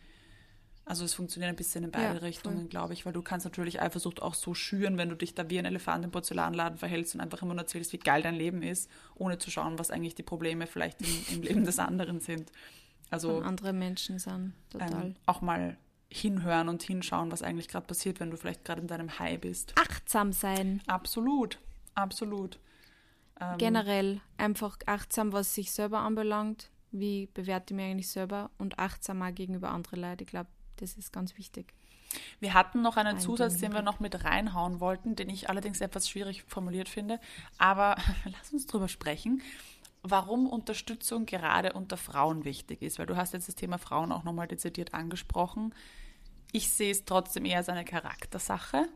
Also 0.85 1.05
es 1.05 1.13
funktioniert 1.13 1.49
ein 1.49 1.55
bisschen 1.55 1.85
in 1.85 1.91
beide 1.91 2.15
ja, 2.15 2.19
Richtungen, 2.19 2.67
glaube 2.67 2.93
ich, 2.93 3.05
weil 3.05 3.13
du 3.13 3.21
kannst 3.21 3.45
natürlich 3.45 3.81
Eifersucht 3.81 4.21
auch 4.21 4.33
so 4.33 4.53
schüren, 4.53 4.97
wenn 4.97 5.07
du 5.07 5.15
dich 5.15 5.33
da 5.33 5.49
wie 5.49 5.57
ein 5.57 5.65
Elefant 5.65 6.03
im 6.03 6.11
Porzellanladen 6.11 6.77
verhältst 6.77 7.15
und 7.15 7.21
einfach 7.21 7.41
immer 7.41 7.53
nur 7.53 7.63
erzählst, 7.63 7.93
wie 7.93 7.99
geil 7.99 8.21
dein 8.21 8.35
Leben 8.35 8.61
ist, 8.61 8.89
ohne 9.15 9.37
zu 9.37 9.49
schauen, 9.49 9.79
was 9.79 9.91
eigentlich 9.91 10.15
die 10.15 10.23
Probleme 10.23 10.67
vielleicht 10.67 11.01
im, 11.01 11.35
im 11.35 11.41
Leben 11.43 11.63
des 11.63 11.79
anderen 11.79 12.19
sind. 12.19 12.51
Also 13.09 13.35
Von 13.35 13.43
andere 13.43 13.71
Menschen 13.71 14.19
sind, 14.19 14.53
total. 14.69 15.05
Ähm, 15.05 15.15
auch 15.25 15.41
mal 15.41 15.77
hinhören 16.09 16.67
und 16.67 16.83
hinschauen, 16.83 17.31
was 17.31 17.43
eigentlich 17.43 17.69
gerade 17.69 17.87
passiert, 17.87 18.19
wenn 18.19 18.29
du 18.29 18.37
vielleicht 18.37 18.65
gerade 18.65 18.81
in 18.81 18.87
deinem 18.87 19.19
High 19.19 19.39
bist. 19.39 19.73
Achtsam 19.77 20.33
sein. 20.33 20.81
Absolut, 20.85 21.59
absolut. 21.95 22.59
Ähm, 23.39 23.57
Generell 23.57 24.21
einfach 24.37 24.77
achtsam, 24.85 25.31
was 25.31 25.55
sich 25.55 25.71
selber 25.71 25.99
anbelangt. 25.99 26.69
Wie 26.91 27.27
bewerte 27.33 27.73
ich 27.73 27.75
mich 27.75 27.85
eigentlich 27.85 28.09
selber 28.09 28.51
und 28.59 28.77
achtsamer 28.77 29.31
gegenüber 29.31 29.71
anderen 29.71 30.01
Leuten. 30.01 30.23
Ich 30.23 30.29
glaube, 30.29 30.49
das 30.83 30.97
ist 30.97 31.11
ganz 31.13 31.37
wichtig. 31.37 31.73
Wir 32.39 32.53
hatten 32.53 32.81
noch 32.81 32.97
einen 32.97 33.19
Zusatz, 33.19 33.57
den 33.57 33.73
wir 33.73 33.81
noch 33.81 33.99
mit 33.99 34.23
reinhauen 34.23 34.79
wollten, 34.79 35.15
den 35.15 35.29
ich 35.29 35.49
allerdings 35.49 35.81
etwas 35.81 36.07
schwierig 36.07 36.43
formuliert 36.43 36.87
finde. 36.87 37.19
Aber 37.57 37.95
lass 38.25 38.53
uns 38.53 38.67
drüber 38.67 38.87
sprechen, 38.87 39.41
warum 40.03 40.47
Unterstützung 40.47 41.25
gerade 41.25 41.73
unter 41.73 41.97
Frauen 41.97 42.45
wichtig 42.45 42.83
ist. 42.83 42.99
Weil 42.99 43.07
du 43.07 43.17
hast 43.17 43.33
jetzt 43.33 43.47
das 43.47 43.55
Thema 43.55 43.79
Frauen 43.79 44.11
auch 44.11 44.23
nochmal 44.23 44.47
dezidiert 44.47 44.93
angesprochen. 44.93 45.73
Ich 46.51 46.69
sehe 46.69 46.91
es 46.91 47.05
trotzdem 47.05 47.45
eher 47.45 47.57
als 47.57 47.69
eine 47.69 47.85
Charaktersache 47.85 48.87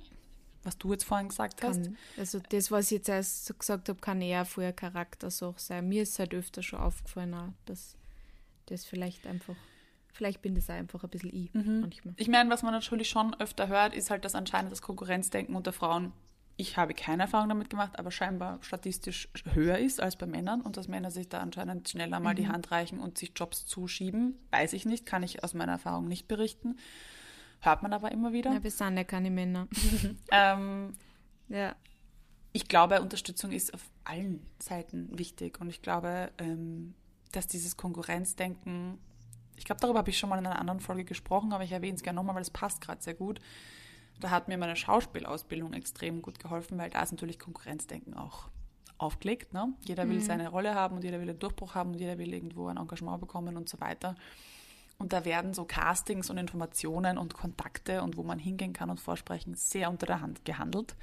was 0.68 0.78
du 0.78 0.92
jetzt 0.92 1.06
vorhin 1.06 1.30
gesagt 1.30 1.62
kann, 1.62 1.70
hast. 1.70 2.20
Also 2.20 2.40
das, 2.50 2.72
was 2.72 2.86
ich 2.86 2.98
jetzt 2.98 3.10
erst 3.10 3.58
gesagt 3.58 3.90
habe, 3.90 4.00
kann 4.00 4.22
eher 4.22 4.46
vorher 4.46 4.74
Charaktersache 4.74 5.60
sein. 5.60 5.88
Mir 5.88 6.04
ist 6.04 6.20
halt 6.20 6.34
öfter 6.34 6.62
schon 6.62 6.80
aufgefallen, 6.80 7.56
dass 7.66 7.96
das 8.66 8.84
vielleicht 8.86 9.26
einfach, 9.26 9.56
vielleicht 10.18 10.42
bin 10.42 10.56
das 10.56 10.70
einfach 10.70 11.04
ein 11.04 11.10
bisschen 11.10 11.34
ich 11.34 11.54
mhm. 11.54 11.82
manchmal. 11.82 12.14
Ich 12.18 12.28
meine, 12.28 12.50
was 12.50 12.64
man 12.64 12.74
natürlich 12.74 13.10
schon 13.10 13.36
öfter 13.40 13.68
hört, 13.68 13.94
ist 13.94 14.10
halt, 14.10 14.26
dass 14.26 14.36
anscheinend 14.36 14.72
das 14.72 14.82
Konkurrenzdenken 14.82 15.56
unter 15.56 15.72
Frauen, 15.72 16.12
ich 16.58 16.76
habe 16.76 16.96
keine 16.96 17.24
Erfahrung 17.24 17.50
damit 17.50 17.70
gemacht, 17.70 18.00
aber 18.00 18.10
scheinbar 18.10 18.58
statistisch 18.62 19.30
höher 19.54 19.78
ist 19.78 20.02
als 20.02 20.16
bei 20.16 20.26
Männern 20.26 20.62
und 20.62 20.76
dass 20.76 20.88
Männer 20.88 21.12
sich 21.12 21.30
da 21.30 21.40
anscheinend 21.40 21.88
schneller 21.88 22.20
mal 22.20 22.34
mhm. 22.34 22.38
die 22.38 22.48
Hand 22.48 22.72
reichen 22.72 23.00
und 23.00 23.18
sich 23.20 23.34
Jobs 23.36 23.68
zuschieben, 23.68 24.40
weiß 24.52 24.74
ich 24.74 24.86
nicht, 24.86 25.06
kann 25.06 25.22
ich 25.22 25.44
aus 25.44 25.54
meiner 25.54 25.74
Erfahrung 25.74 26.08
nicht 26.08 26.28
berichten. 26.28 26.78
Hört 27.60 27.84
man 27.84 27.94
aber 27.94 28.12
immer 28.12 28.34
wieder. 28.34 28.52
Ja, 28.52 28.64
wir 28.64 28.72
sind 28.72 28.98
ja 28.98 29.04
keine 29.04 29.30
Männer. 29.30 29.68
ähm, 30.32 30.94
ja. 31.48 31.76
Ich 32.54 32.68
glaube, 32.68 33.02
Unterstützung 33.02 33.52
ist 33.52 33.74
auf 33.74 33.88
allen 34.04 34.44
Seiten 34.58 35.18
wichtig 35.18 35.62
und 35.62 35.70
ich 35.70 35.84
glaube, 35.84 36.32
ähm, 36.40 36.96
dass 37.32 37.46
dieses 37.46 37.78
Konkurrenzdenken, 37.78 38.98
ich 39.58 39.66
glaube, 39.66 39.82
darüber 39.82 40.00
habe 40.00 40.10
ich 40.10 40.18
schon 40.18 40.30
mal 40.30 40.40
in 40.40 40.46
einer 40.46 40.60
anderen 40.60 40.80
Folge 40.80 41.04
gesprochen, 41.04 41.52
aber 41.52 41.64
ich 41.64 41.72
erwähne 41.72 41.96
es 41.96 42.04
gerne 42.04 42.18
nochmal, 42.18 42.36
weil 42.36 42.44
es 42.44 42.50
passt 42.50 42.80
gerade 42.80 43.02
sehr 43.02 43.16
gut. 43.16 43.42
Da 44.20 44.30
hat 44.30 44.48
mir 44.48 44.58
meine 44.58 44.76
Schauspielausbildung 44.76 45.74
extrem 45.74 46.22
gut 46.22 46.40
geholfen, 46.40 46.78
weil 46.78 46.90
da 46.90 47.04
ist 47.04 47.12
natürlich 47.12 47.40
Konkurrenzdenken 47.40 48.14
auch 48.16 48.50
aufgelegt. 48.98 49.54
Ne? 49.54 49.74
Jeder 49.82 50.08
will 50.10 50.18
mhm. 50.18 50.24
seine 50.24 50.50
Rolle 50.50 50.74
haben 50.74 50.96
und 50.96 51.04
jeder 51.04 51.20
will 51.20 51.30
einen 51.30 51.40
Durchbruch 51.40 51.76
haben 51.76 51.92
und 51.92 52.00
jeder 52.00 52.18
will 52.18 52.34
irgendwo 52.34 52.68
ein 52.68 52.78
Engagement 52.78 53.20
bekommen 53.20 53.58
und 53.58 53.70
so 53.70 53.80
weiter. 53.80 54.16
Und 54.98 55.14
da 55.14 55.26
werden 55.26 55.54
so 55.54 55.66
Castings 55.66 56.30
und 56.30 56.38
Informationen 56.38 57.18
und 57.18 57.36
Kontakte 57.36 58.02
und 58.02 58.18
wo 58.18 58.24
man 58.24 58.40
hingehen 58.40 58.74
kann 58.74 58.90
und 58.90 59.00
vorsprechen 59.00 59.54
sehr 59.54 59.90
unter 59.90 60.08
der 60.08 60.22
Hand 60.22 60.46
gehandelt. 60.46 60.96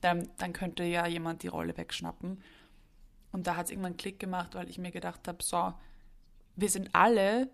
Dann, 0.00 0.28
dann 0.38 0.52
könnte 0.52 0.84
ja 0.84 1.06
jemand 1.06 1.42
die 1.42 1.48
Rolle 1.48 1.76
wegschnappen. 1.76 2.40
Und 3.32 3.46
da 3.46 3.56
hat 3.56 3.66
es 3.66 3.70
irgendwann 3.72 3.92
einen 3.92 3.96
Klick 3.96 4.20
gemacht, 4.20 4.54
weil 4.54 4.68
ich 4.68 4.78
mir 4.78 4.92
gedacht 4.92 5.26
habe, 5.26 5.42
so, 5.42 5.72
wir 6.54 6.68
sind 6.68 6.94
alle 6.94 7.48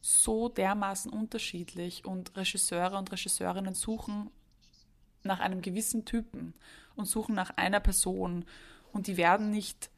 so 0.00 0.48
dermaßen 0.48 1.12
unterschiedlich 1.12 2.04
und 2.04 2.36
Regisseure 2.36 2.96
und 2.98 3.12
Regisseurinnen 3.12 3.74
suchen 3.74 4.30
nach 5.22 5.40
einem 5.40 5.60
gewissen 5.60 6.04
Typen 6.04 6.54
und 6.96 7.06
suchen 7.06 7.34
nach 7.34 7.50
einer 7.56 7.80
Person 7.80 8.44
und 8.92 9.06
die 9.06 9.16
werden 9.16 9.50
nicht 9.50 9.90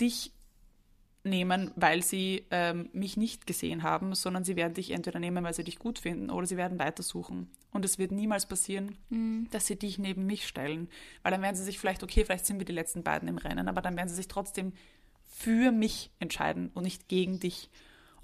dich 0.00 0.32
nehmen, 1.24 1.70
weil 1.74 2.02
sie 2.02 2.46
ähm, 2.50 2.90
mich 2.92 3.16
nicht 3.16 3.46
gesehen 3.46 3.82
haben, 3.82 4.14
sondern 4.14 4.44
sie 4.44 4.56
werden 4.56 4.74
dich 4.74 4.90
entweder 4.90 5.18
nehmen, 5.18 5.42
weil 5.42 5.54
sie 5.54 5.64
dich 5.64 5.78
gut 5.78 5.98
finden, 5.98 6.30
oder 6.30 6.46
sie 6.46 6.58
werden 6.58 6.78
weitersuchen. 6.78 7.50
Und 7.72 7.84
es 7.84 7.98
wird 7.98 8.12
niemals 8.12 8.46
passieren, 8.46 8.98
mhm. 9.08 9.48
dass 9.50 9.66
sie 9.66 9.76
dich 9.76 9.98
neben 9.98 10.26
mich 10.26 10.46
stellen, 10.46 10.88
weil 11.22 11.32
dann 11.32 11.42
werden 11.42 11.56
sie 11.56 11.64
sich 11.64 11.78
vielleicht, 11.78 12.02
okay, 12.02 12.24
vielleicht 12.24 12.46
sind 12.46 12.58
wir 12.58 12.66
die 12.66 12.72
letzten 12.72 13.02
beiden 13.02 13.26
im 13.26 13.38
Rennen, 13.38 13.68
aber 13.68 13.80
dann 13.80 13.96
werden 13.96 14.08
sie 14.08 14.14
sich 14.14 14.28
trotzdem 14.28 14.72
für 15.26 15.72
mich 15.72 16.10
entscheiden 16.20 16.70
und 16.74 16.84
nicht 16.84 17.08
gegen 17.08 17.40
dich. 17.40 17.70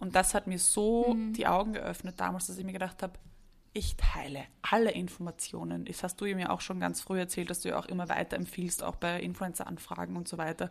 Und 0.01 0.15
das 0.15 0.35
hat 0.35 0.47
mir 0.47 0.59
so 0.59 1.15
mhm. 1.15 1.33
die 1.35 1.47
Augen 1.47 1.75
geöffnet 1.75 2.19
damals, 2.19 2.47
dass 2.47 2.59
ich 2.59 2.65
mir 2.65 2.73
gedacht 2.73 3.03
habe, 3.03 3.19
ich 3.73 3.97
teile 3.97 4.45
alle 4.63 4.91
Informationen. 4.91 5.85
Das 5.85 6.03
hast 6.03 6.21
du 6.21 6.25
mir 6.25 6.51
auch 6.51 6.61
schon 6.61 6.81
ganz 6.81 7.01
früh 7.01 7.21
erzählt, 7.21 7.51
dass 7.51 7.61
du 7.61 7.69
ja 7.69 7.79
auch 7.79 7.87
immer 7.87 8.09
weiterempfiehlst, 8.09 8.83
auch 8.83 8.97
bei 8.97 9.21
Influencer-Anfragen 9.21 10.17
und 10.17 10.27
so 10.27 10.39
weiter. 10.39 10.71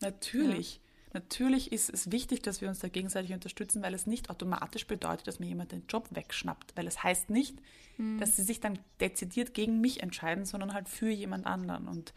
Natürlich. 0.00 0.76
Ja 0.76 0.80
Natürlich 1.12 1.72
ist 1.72 1.90
es 1.90 2.12
wichtig, 2.12 2.42
dass 2.42 2.60
wir 2.60 2.68
uns 2.68 2.78
da 2.78 2.88
gegenseitig 2.88 3.32
unterstützen, 3.32 3.82
weil 3.82 3.94
es 3.94 4.06
nicht 4.06 4.30
automatisch 4.30 4.86
bedeutet, 4.86 5.26
dass 5.26 5.40
mir 5.40 5.48
jemand 5.48 5.72
den 5.72 5.84
Job 5.88 6.08
wegschnappt. 6.12 6.76
Weil 6.76 6.86
es 6.86 7.02
heißt 7.02 7.30
nicht, 7.30 7.56
mhm. 7.96 8.18
dass 8.18 8.36
sie 8.36 8.44
sich 8.44 8.60
dann 8.60 8.78
dezidiert 9.00 9.52
gegen 9.52 9.80
mich 9.80 10.02
entscheiden, 10.02 10.44
sondern 10.44 10.72
halt 10.72 10.88
für 10.88 11.10
jemand 11.10 11.46
anderen. 11.46 11.88
Und 11.88 12.14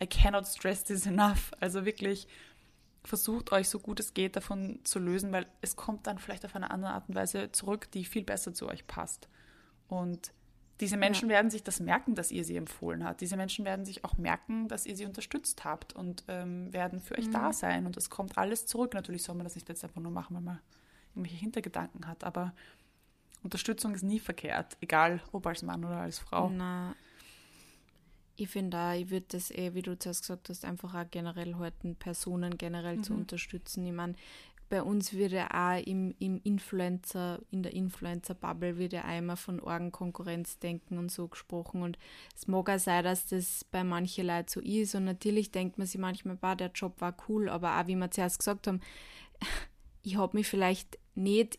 I 0.00 0.06
cannot 0.06 0.46
stress 0.46 0.84
this 0.84 1.06
enough. 1.06 1.50
Also 1.58 1.84
wirklich 1.84 2.28
versucht 3.08 3.52
euch 3.52 3.68
so 3.68 3.78
gut 3.78 4.00
es 4.00 4.14
geht 4.14 4.36
davon 4.36 4.80
zu 4.84 4.98
lösen, 4.98 5.32
weil 5.32 5.46
es 5.60 5.76
kommt 5.76 6.06
dann 6.06 6.18
vielleicht 6.18 6.44
auf 6.44 6.54
eine 6.54 6.70
andere 6.70 6.92
Art 6.92 7.08
und 7.08 7.14
Weise 7.14 7.50
zurück, 7.52 7.90
die 7.92 8.04
viel 8.04 8.24
besser 8.24 8.54
zu 8.54 8.68
euch 8.68 8.86
passt. 8.86 9.28
Und 9.88 10.32
diese 10.80 10.96
Menschen 10.96 11.28
ja. 11.28 11.36
werden 11.36 11.50
sich 11.50 11.64
das 11.64 11.80
merken, 11.80 12.14
dass 12.14 12.30
ihr 12.30 12.44
sie 12.44 12.56
empfohlen 12.56 13.04
habt. 13.04 13.20
Diese 13.20 13.36
Menschen 13.36 13.64
werden 13.64 13.84
sich 13.84 14.04
auch 14.04 14.16
merken, 14.16 14.68
dass 14.68 14.86
ihr 14.86 14.94
sie 14.94 15.06
unterstützt 15.06 15.64
habt 15.64 15.92
und 15.92 16.24
ähm, 16.28 16.72
werden 16.72 17.00
für 17.00 17.18
euch 17.18 17.26
mhm. 17.26 17.32
da 17.32 17.52
sein. 17.52 17.86
Und 17.86 17.96
es 17.96 18.10
kommt 18.10 18.38
alles 18.38 18.66
zurück. 18.66 18.94
Natürlich 18.94 19.24
soll 19.24 19.34
man 19.34 19.44
das 19.44 19.56
nicht 19.56 19.68
jetzt 19.68 19.82
einfach 19.82 20.00
nur 20.00 20.12
machen, 20.12 20.36
weil 20.36 20.42
man 20.42 20.60
irgendwelche 21.14 21.38
Hintergedanken 21.38 22.06
hat. 22.06 22.22
Aber 22.22 22.54
Unterstützung 23.42 23.94
ist 23.94 24.04
nie 24.04 24.20
verkehrt, 24.20 24.76
egal 24.80 25.20
ob 25.32 25.46
als 25.46 25.62
Mann 25.62 25.84
oder 25.84 25.98
als 25.98 26.20
Frau. 26.20 26.48
Na, 26.48 26.94
ich 28.38 28.48
finde 28.48 28.78
auch, 28.78 28.92
ich 28.94 29.10
würde 29.10 29.26
das 29.30 29.50
eh, 29.50 29.74
wie 29.74 29.82
du 29.82 29.98
zuerst 29.98 30.22
gesagt 30.22 30.48
hast, 30.48 30.64
einfach 30.64 30.94
auch 30.94 31.10
generell 31.10 31.56
halten, 31.56 31.96
Personen 31.96 32.56
generell 32.56 32.98
mhm. 32.98 33.02
zu 33.02 33.14
unterstützen. 33.14 33.84
Ich 33.84 33.92
meine, 33.92 34.14
bei 34.68 34.82
uns 34.82 35.12
wird 35.12 35.32
ja 35.32 35.48
auch 35.50 35.84
im, 35.84 36.14
im 36.20 36.40
Influencer, 36.44 37.40
in 37.50 37.62
der 37.62 37.72
Influencer-Bubble 37.72 38.78
wird 38.78 38.92
ja 38.92 39.00
immer 39.16 39.36
von 39.36 39.60
Orgenkonkurrenz 39.60 40.58
denken 40.58 40.98
und 40.98 41.10
so 41.10 41.26
gesprochen. 41.26 41.82
Und 41.82 41.98
es 42.36 42.46
mag 42.46 42.70
auch 42.70 42.78
sein, 42.78 43.02
dass 43.02 43.26
das 43.26 43.64
bei 43.64 43.82
manchen 43.82 44.26
Leuten 44.26 44.48
so 44.48 44.60
ist. 44.60 44.94
Und 44.94 45.04
natürlich 45.04 45.50
denkt 45.50 45.78
man 45.78 45.86
sich 45.86 45.98
manchmal, 45.98 46.36
bah, 46.36 46.54
der 46.54 46.70
Job 46.72 47.00
war 47.00 47.16
cool, 47.28 47.48
aber 47.48 47.80
auch 47.80 47.86
wie 47.88 47.96
wir 47.96 48.10
zuerst 48.10 48.38
gesagt 48.38 48.66
haben, 48.66 48.80
ich 50.02 50.16
habe 50.16 50.36
mich 50.36 50.46
vielleicht 50.46 50.98
nicht, 51.16 51.58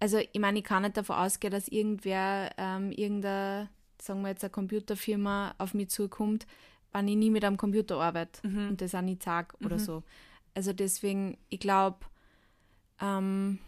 also 0.00 0.18
ich 0.18 0.40
meine, 0.40 0.58
ich 0.58 0.64
kann 0.64 0.82
nicht 0.82 0.96
davon 0.96 1.16
ausgehen, 1.16 1.52
dass 1.52 1.68
irgendwer, 1.68 2.50
ähm, 2.56 2.90
irgendeine, 2.90 3.68
sagen 4.02 4.22
wir 4.22 4.28
jetzt, 4.28 4.44
eine 4.44 4.50
Computerfirma 4.50 5.54
auf 5.58 5.74
mich 5.74 5.90
zukommt, 5.90 6.46
wenn 6.92 7.08
ich 7.08 7.16
nie 7.16 7.30
mit 7.30 7.44
einem 7.44 7.56
Computer 7.56 8.00
arbeite 8.00 8.46
mhm. 8.46 8.68
und 8.70 8.80
das 8.80 8.94
auch 8.94 9.02
nicht 9.02 9.22
sage 9.22 9.56
mhm. 9.58 9.66
oder 9.66 9.78
so. 9.78 10.02
Also 10.54 10.72
deswegen, 10.72 11.38
ich 11.48 11.60
glaube, 11.60 11.98
ähm, 13.00 13.58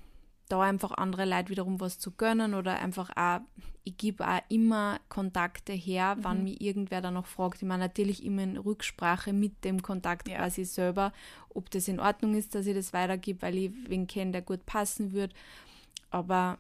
da 0.49 0.61
einfach 0.61 0.93
andere 0.93 1.25
Leute 1.25 1.49
wiederum 1.49 1.81
was 1.81 1.99
zu 1.99 2.11
gönnen 2.11 2.55
oder 2.55 2.79
einfach 2.79 3.11
auch, 3.17 3.41
ich 3.85 3.97
gebe 3.97 4.27
auch 4.27 4.41
immer 4.49 5.01
Kontakte 5.09 5.73
her, 5.73 6.17
mhm. 6.17 6.25
wann 6.25 6.45
mich 6.45 6.61
irgendwer 6.61 7.01
da 7.01 7.11
noch 7.11 7.27
fragt. 7.27 7.63
Ich 7.63 7.69
meine 7.69 7.85
natürlich 7.85 8.25
immer 8.25 8.43
in 8.43 8.59
Rücksprache 8.59 9.33
mit 9.33 9.65
dem 9.65 9.81
Kontakt 9.83 10.29
ja. 10.29 10.37
quasi 10.37 10.65
selber, 10.65 11.13
ob 11.49 11.71
das 11.71 11.89
in 11.89 12.01
Ordnung 12.01 12.35
ist, 12.35 12.55
dass 12.55 12.67
ich 12.67 12.75
das 12.75 12.93
weitergebe, 12.93 13.43
weil 13.43 13.57
ich 13.57 13.71
wen 13.89 14.07
kenne, 14.07 14.33
der 14.33 14.43
gut 14.43 14.67
passen 14.67 15.13
wird. 15.13 15.33
Aber 16.11 16.59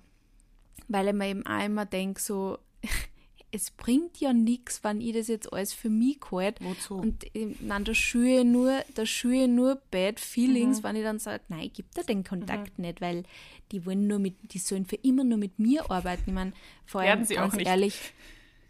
weil 0.88 1.08
ich 1.08 1.14
mir 1.14 1.28
eben 1.28 1.46
auch 1.46 1.64
immer 1.64 1.84
denke, 1.84 2.20
so, 2.20 2.58
es 3.52 3.70
bringt 3.70 4.18
ja 4.18 4.32
nichts, 4.32 4.82
wenn 4.82 5.02
ich 5.02 5.12
das 5.12 5.28
jetzt 5.28 5.52
alles 5.52 5.74
für 5.74 5.90
mich 5.90 6.18
halte. 6.32 6.64
Wozu? 6.64 6.96
Und 6.96 7.24
ich 7.34 7.60
meine, 7.60 7.84
da 7.84 7.94
schüre 7.94 8.46
nur, 8.46 8.82
da 8.94 9.04
schüre 9.04 9.46
nur 9.46 9.80
Bad 9.90 10.18
Feelings, 10.18 10.78
mhm. 10.78 10.84
wenn 10.84 10.96
ich 10.96 11.02
dann 11.02 11.18
sage, 11.18 11.42
nein, 11.48 11.64
ich 11.64 11.74
gebe 11.74 11.88
dir 11.94 12.02
den 12.02 12.24
Kontakt 12.24 12.78
mhm. 12.78 12.86
nicht, 12.86 13.02
weil 13.02 13.24
die 13.70 13.84
wollen 13.84 14.06
nur 14.06 14.18
mit, 14.18 14.36
die 14.54 14.58
sollen 14.58 14.86
für 14.86 14.96
immer 14.96 15.22
nur 15.22 15.36
mit 15.36 15.58
mir 15.58 15.90
arbeiten. 15.90 16.24
Ich 16.26 16.34
meine, 16.34 16.52
vor 16.86 17.02
allem 17.02 17.26
ganz 17.26 17.58
ehrlich, 17.58 18.14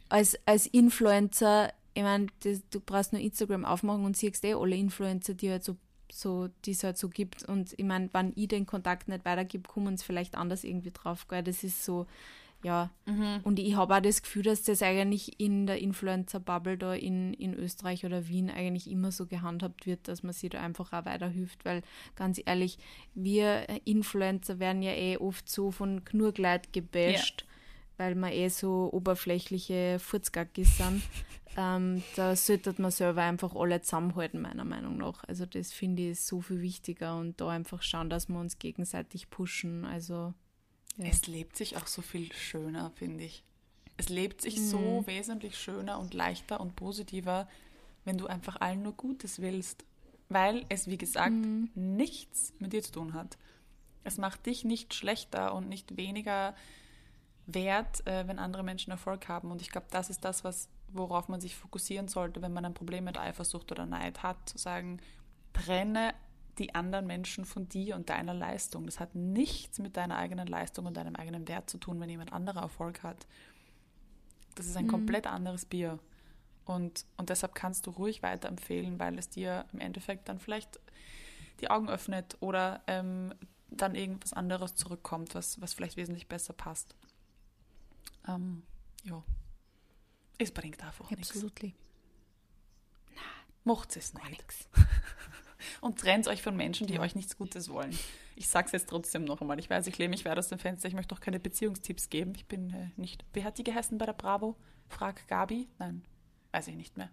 als, 0.09 0.37
als 0.47 0.67
Influencer, 0.67 1.73
ich 1.95 2.03
meine, 2.03 2.27
du 2.43 2.81
brauchst 2.81 3.13
nur 3.13 3.23
Instagram 3.23 3.65
aufmachen 3.65 4.05
und 4.05 4.17
siehst 4.17 4.45
eh 4.45 4.55
alle 4.55 4.77
Influencer, 4.77 5.35
die 5.35 5.51
halt 5.51 5.65
so 5.65 5.77
so, 6.15 6.51
die 6.67 6.73
es 6.73 6.85
halt 6.85 6.99
so 6.99 7.09
gibt. 7.09 7.43
Und 7.45 7.73
ich 7.75 7.85
meine, 7.87 8.11
wenn 8.13 8.35
ich 8.37 8.49
den 8.49 8.67
Kontakt 8.67 9.09
nicht 9.09 9.25
weitergebe, 9.25 9.67
kommen 9.67 9.95
es 9.95 10.03
vielleicht 10.03 10.35
anders 10.35 10.63
irgendwie 10.63 10.91
drauf. 10.91 11.27
Gell? 11.27 11.43
Das 11.43 11.65
ist 11.65 11.83
so, 11.83 12.07
ja. 12.65 12.91
Mhm. 13.07 13.41
Und 13.43 13.59
ich 13.59 13.77
habe 13.77 13.97
auch 13.97 14.01
das 14.01 14.23
Gefühl, 14.23 14.43
dass 14.43 14.63
das 14.63 14.83
eigentlich 14.83 15.41
in 15.41 15.67
der 15.67 15.79
Influencer-Bubble 15.81 16.79
da 16.79 16.95
in, 16.95 17.35
in 17.35 17.55
Österreich 17.55 18.05
oder 18.05 18.29
Wien 18.29 18.51
eigentlich 18.51 18.91
immer 18.91 19.11
so 19.11 19.27
gehandhabt 19.27 19.87
wird, 19.87 20.09
dass 20.09 20.23
man 20.23 20.33
sich 20.33 20.51
da 20.51 20.61
einfach 20.61 20.93
auch 20.93 21.05
weiterhilft, 21.05 21.65
weil 21.65 21.83
ganz 22.15 22.41
ehrlich, 22.45 22.79
wir 23.15 23.67
Influencer 23.85 24.59
werden 24.59 24.83
ja 24.83 24.93
eh 24.93 25.17
oft 25.17 25.49
so 25.49 25.71
von 25.71 26.05
Knurgleit 26.05 26.73
gebasht, 26.73 27.47
ja. 27.47 28.05
weil 28.05 28.15
wir 28.15 28.33
eh 28.33 28.49
so 28.49 28.89
oberflächliche 28.93 29.99
Furzgackis 29.99 30.79
sind. 30.79 31.03
ähm, 31.57 32.03
da 32.17 32.37
sollte 32.37 32.75
man 32.79 32.91
selber 32.91 33.23
einfach 33.23 33.55
alle 33.55 33.83
zusammenhalten, 33.83 34.41
meiner 34.41 34.65
Meinung 34.65 34.99
nach. 34.99 35.25
Also 35.25 35.47
das 35.47 35.73
finde 35.73 36.11
ich 36.11 36.21
so 36.21 36.41
viel 36.41 36.63
wichtiger 36.63 37.19
und 37.19 37.41
da 37.41 37.49
einfach 37.49 37.83
schauen, 37.83 38.09
dass 38.09 38.29
wir 38.29 38.39
uns 38.39 38.59
gegenseitig 38.59 39.31
pushen. 39.31 39.85
Also 39.85 40.33
ja. 40.97 41.07
Es 41.07 41.27
lebt 41.27 41.57
sich 41.57 41.77
auch 41.77 41.87
so 41.87 42.03
viel 42.03 42.33
schöner, 42.33 42.91
finde 42.95 43.25
ich. 43.25 43.43
Es 43.97 44.09
lebt 44.09 44.41
sich 44.41 44.59
mhm. 44.59 44.67
so 44.67 45.03
wesentlich 45.07 45.57
schöner 45.57 45.99
und 45.99 46.15
leichter 46.15 46.61
und 46.61 46.77
positiver, 46.77 47.49
wenn 48.05 48.19
du 48.19 48.27
einfach 48.27 48.61
allen 48.61 48.83
nur 48.83 48.95
Gutes 48.95 49.41
willst. 49.41 49.85
Weil 50.29 50.65
es, 50.69 50.89
wie 50.89 50.99
gesagt, 50.99 51.33
mhm. 51.33 51.71
nichts 51.75 52.53
mit 52.59 52.73
dir 52.73 52.83
zu 52.83 52.93
tun 52.93 53.15
hat. 53.15 53.37
Es 54.05 54.19
macht 54.19 54.47
dich 54.47 54.65
nicht 54.65 54.95
schlechter 54.95 55.55
und 55.55 55.69
nicht 55.69 55.97
weniger 55.97 56.55
wert, 57.47 58.07
äh, 58.07 58.27
wenn 58.27 58.39
andere 58.39 58.63
Menschen 58.63 58.91
Erfolg 58.91 59.29
haben. 59.29 59.51
Und 59.51 59.61
ich 59.61 59.71
glaube, 59.71 59.89
das 59.91 60.11
ist 60.11 60.25
das, 60.25 60.43
was, 60.43 60.69
worauf 60.89 61.29
man 61.29 61.41
sich 61.41 61.55
fokussieren 61.55 62.09
sollte, 62.09 62.43
wenn 62.43 62.53
man 62.53 62.65
ein 62.65 62.75
Problem 62.75 63.05
mit 63.05 63.19
Eifersucht 63.19 63.71
oder 63.73 63.87
Neid 63.87 64.23
hat. 64.23 64.49
Zu 64.49 64.59
sagen, 64.59 65.01
trenne 65.53 66.15
die 66.63 66.75
anderen 66.75 67.07
Menschen 67.07 67.45
von 67.45 67.69
dir 67.69 67.97
und 67.97 68.09
deiner 68.09 68.35
Leistung. 68.35 68.87
Das 68.87 69.01
hat 69.01 69.15
nichts 69.15 69.79
mit 69.79 69.97
deiner 69.97 70.17
eigenen 70.17 70.47
Leistung 70.47 70.87
und 70.87 70.97
deinem 70.97 71.17
eigenen 71.17 71.49
Wert 71.49 71.69
zu 71.69 71.79
tun, 71.79 72.01
wenn 72.01 72.09
jemand 72.09 72.33
anderer 72.33 72.63
Erfolg 72.63 73.03
hat. 73.03 73.27
Das 74.55 74.67
ist 74.67 74.77
ein 74.77 74.87
mhm. 74.87 74.91
komplett 74.91 75.27
anderes 75.27 75.67
Bier. 75.67 75.99
Und, 76.65 77.05
und 77.17 77.29
deshalb 77.29 77.55
kannst 77.55 77.87
du 77.87 77.91
ruhig 77.91 78.23
weiterempfehlen, 78.23 78.99
weil 79.01 79.19
es 79.19 79.29
dir 79.29 79.67
im 79.73 79.81
Endeffekt 79.81 80.29
dann 80.29 80.39
vielleicht 80.39 80.81
die 81.61 81.71
Augen 81.71 81.89
öffnet 81.89 82.37
oder 82.41 82.83
ähm, 82.87 83.35
dann 83.71 83.95
irgendwas 83.95 84.33
anderes 84.33 84.75
zurückkommt, 84.75 85.35
was, 85.35 85.61
was 85.61 85.75
vielleicht 85.75 85.97
wesentlich 85.97 86.29
besser 86.29 86.53
passt. 86.53 86.95
Ähm, 88.29 88.63
ja. 89.05 89.23
Es 90.39 90.53
bringt 90.53 90.83
einfach 90.83 91.11
nichts. 91.11 91.31
Absolutely. 91.31 91.75
Macht 93.65 93.97
es 93.97 94.15
nicht. 94.15 94.69
und 95.81 95.99
trennt 95.99 96.29
euch 96.29 96.43
von 96.43 96.57
Menschen, 96.57 96.87
die 96.87 96.95
ja. 96.95 97.01
euch 97.01 97.15
nichts 97.15 97.37
Gutes 97.37 97.69
wollen. 97.69 97.97
Ich 98.37 98.49
sage 98.49 98.67
es 98.67 98.73
jetzt 98.73 98.89
trotzdem 98.89 99.25
noch 99.25 99.41
einmal. 99.41 99.59
Ich 99.59 99.71
weiß, 99.71 99.87
ich 99.87 99.99
lehne 99.99 100.11
mich 100.11 100.25
weit 100.25 100.39
aus 100.39 100.49
dem 100.49 100.59
Fenster. 100.59 100.89
Ich 100.89 100.95
möchte 100.95 101.15
auch 101.15 101.21
keine 101.21 101.39
Beziehungstipps 101.39 102.11
geben. 102.11 102.33
Ich 102.35 102.47
bin 102.47 102.71
äh, 102.71 102.89
nicht. 102.97 103.25
Wie 103.33 103.45
hat 103.45 103.59
die 103.59 103.65
geheißen 103.65 103.99
bei 103.99 104.07
der 104.07 104.15
Bravo? 104.15 104.57
Frag 104.89 105.27
Gabi? 105.29 105.69
Nein, 105.79 106.03
weiß 106.53 106.69
ich 106.69 106.77
nicht 106.77 106.97
mehr. 106.97 107.11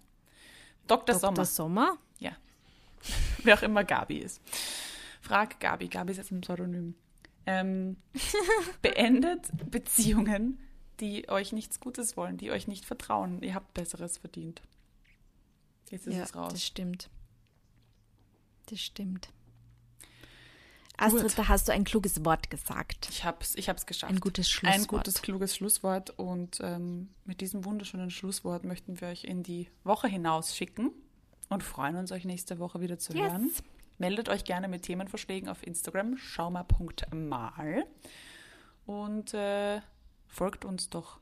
Dr. 0.88 1.16
Dr. 1.16 1.46
Sommer. 1.46 1.46
Sommer? 1.46 1.98
Ja. 2.20 2.32
Wer 3.44 3.56
auch 3.58 3.62
immer 3.62 3.84
Gabi 3.84 4.18
ist. 4.18 4.42
Frag 5.22 5.60
Gabi. 5.60 5.88
Gabi 5.88 6.12
ist 6.12 6.18
jetzt 6.18 6.32
ein 6.32 6.42
Pseudonym. 6.42 6.96
Ähm, 7.46 7.98
beendet 8.82 9.50
Beziehungen, 9.72 10.60
die 11.00 11.30
euch 11.30 11.52
nichts 11.52 11.80
Gutes 11.80 12.18
wollen, 12.18 12.38
die 12.38 12.52
euch 12.52 12.68
nicht 12.68 12.86
vertrauen. 12.86 13.42
Ihr 13.42 13.56
habt 13.56 13.74
Besseres 13.74 14.18
verdient. 14.18 14.62
Jetzt 15.90 16.08
ist 16.08 16.16
ja, 16.16 16.24
es 16.24 16.36
raus. 16.36 16.54
Das 16.54 16.66
stimmt. 16.66 17.10
Das 18.70 18.80
stimmt. 18.80 19.30
Astrid, 20.98 21.24
Gut. 21.24 21.38
da 21.38 21.48
hast 21.48 21.68
du 21.68 21.72
ein 21.72 21.86
kluges 21.86 22.26
Wort 22.26 22.50
gesagt. 22.50 23.08
Ich 23.10 23.24
habe 23.24 23.38
es 23.42 23.56
ich 23.56 23.70
hab's 23.70 23.86
geschafft. 23.86 24.12
Ein 24.12 24.20
gutes 24.20 24.50
Schlusswort. 24.50 24.82
Ein 24.82 24.88
gutes, 24.88 25.22
kluges 25.22 25.56
Schlusswort. 25.56 26.10
Und 26.12 26.60
ähm, 26.62 27.10
mit 27.24 27.40
diesem 27.40 27.64
wunderschönen 27.64 28.12
Schlusswort 28.12 28.66
möchten 28.66 29.00
wir 29.00 29.08
euch 29.08 29.24
in 29.24 29.42
die 29.42 29.70
Woche 29.84 30.08
hinaus 30.10 30.56
schicken 30.56 30.92
und 31.48 31.64
freuen 31.64 31.96
uns, 31.96 32.12
euch 32.12 32.26
nächste 32.26 32.60
Woche 32.60 32.82
wieder 32.82 33.00
zu 33.00 33.14
yes. 33.14 33.32
hören. 33.32 33.52
Meldet 33.98 34.30
euch 34.30 34.44
gerne 34.44 34.68
mit 34.68 34.84
Themenvorschlägen 34.84 35.50
auf 35.50 35.66
Instagram, 35.66 36.18
schaumer.mal. 36.18 37.86
Und 38.86 39.34
äh, 39.34 39.82
folgt 40.28 40.66
uns 40.66 40.90
doch 40.90 41.20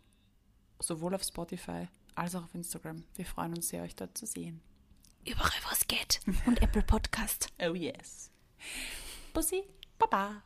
sowohl 0.80 1.14
auf 1.14 1.24
Spotify 1.24 1.88
als 2.16 2.36
auch 2.36 2.44
auf 2.44 2.56
Instagram. 2.56 3.04
Wir 3.16 3.26
freuen 3.26 3.54
uns 3.54 3.70
sehr, 3.70 3.84
euch 3.84 3.96
dort 3.96 4.18
zu 4.18 4.26
sehen. 4.26 4.62
Überall, 5.28 5.60
wo 5.66 5.70
es 5.74 5.86
geht. 5.88 6.22
Und 6.46 6.62
Apple 6.62 6.84
Podcast. 6.84 7.50
Oh 7.60 7.74
yes. 7.74 8.32
Bussi, 9.34 9.64
Baba. 10.00 10.42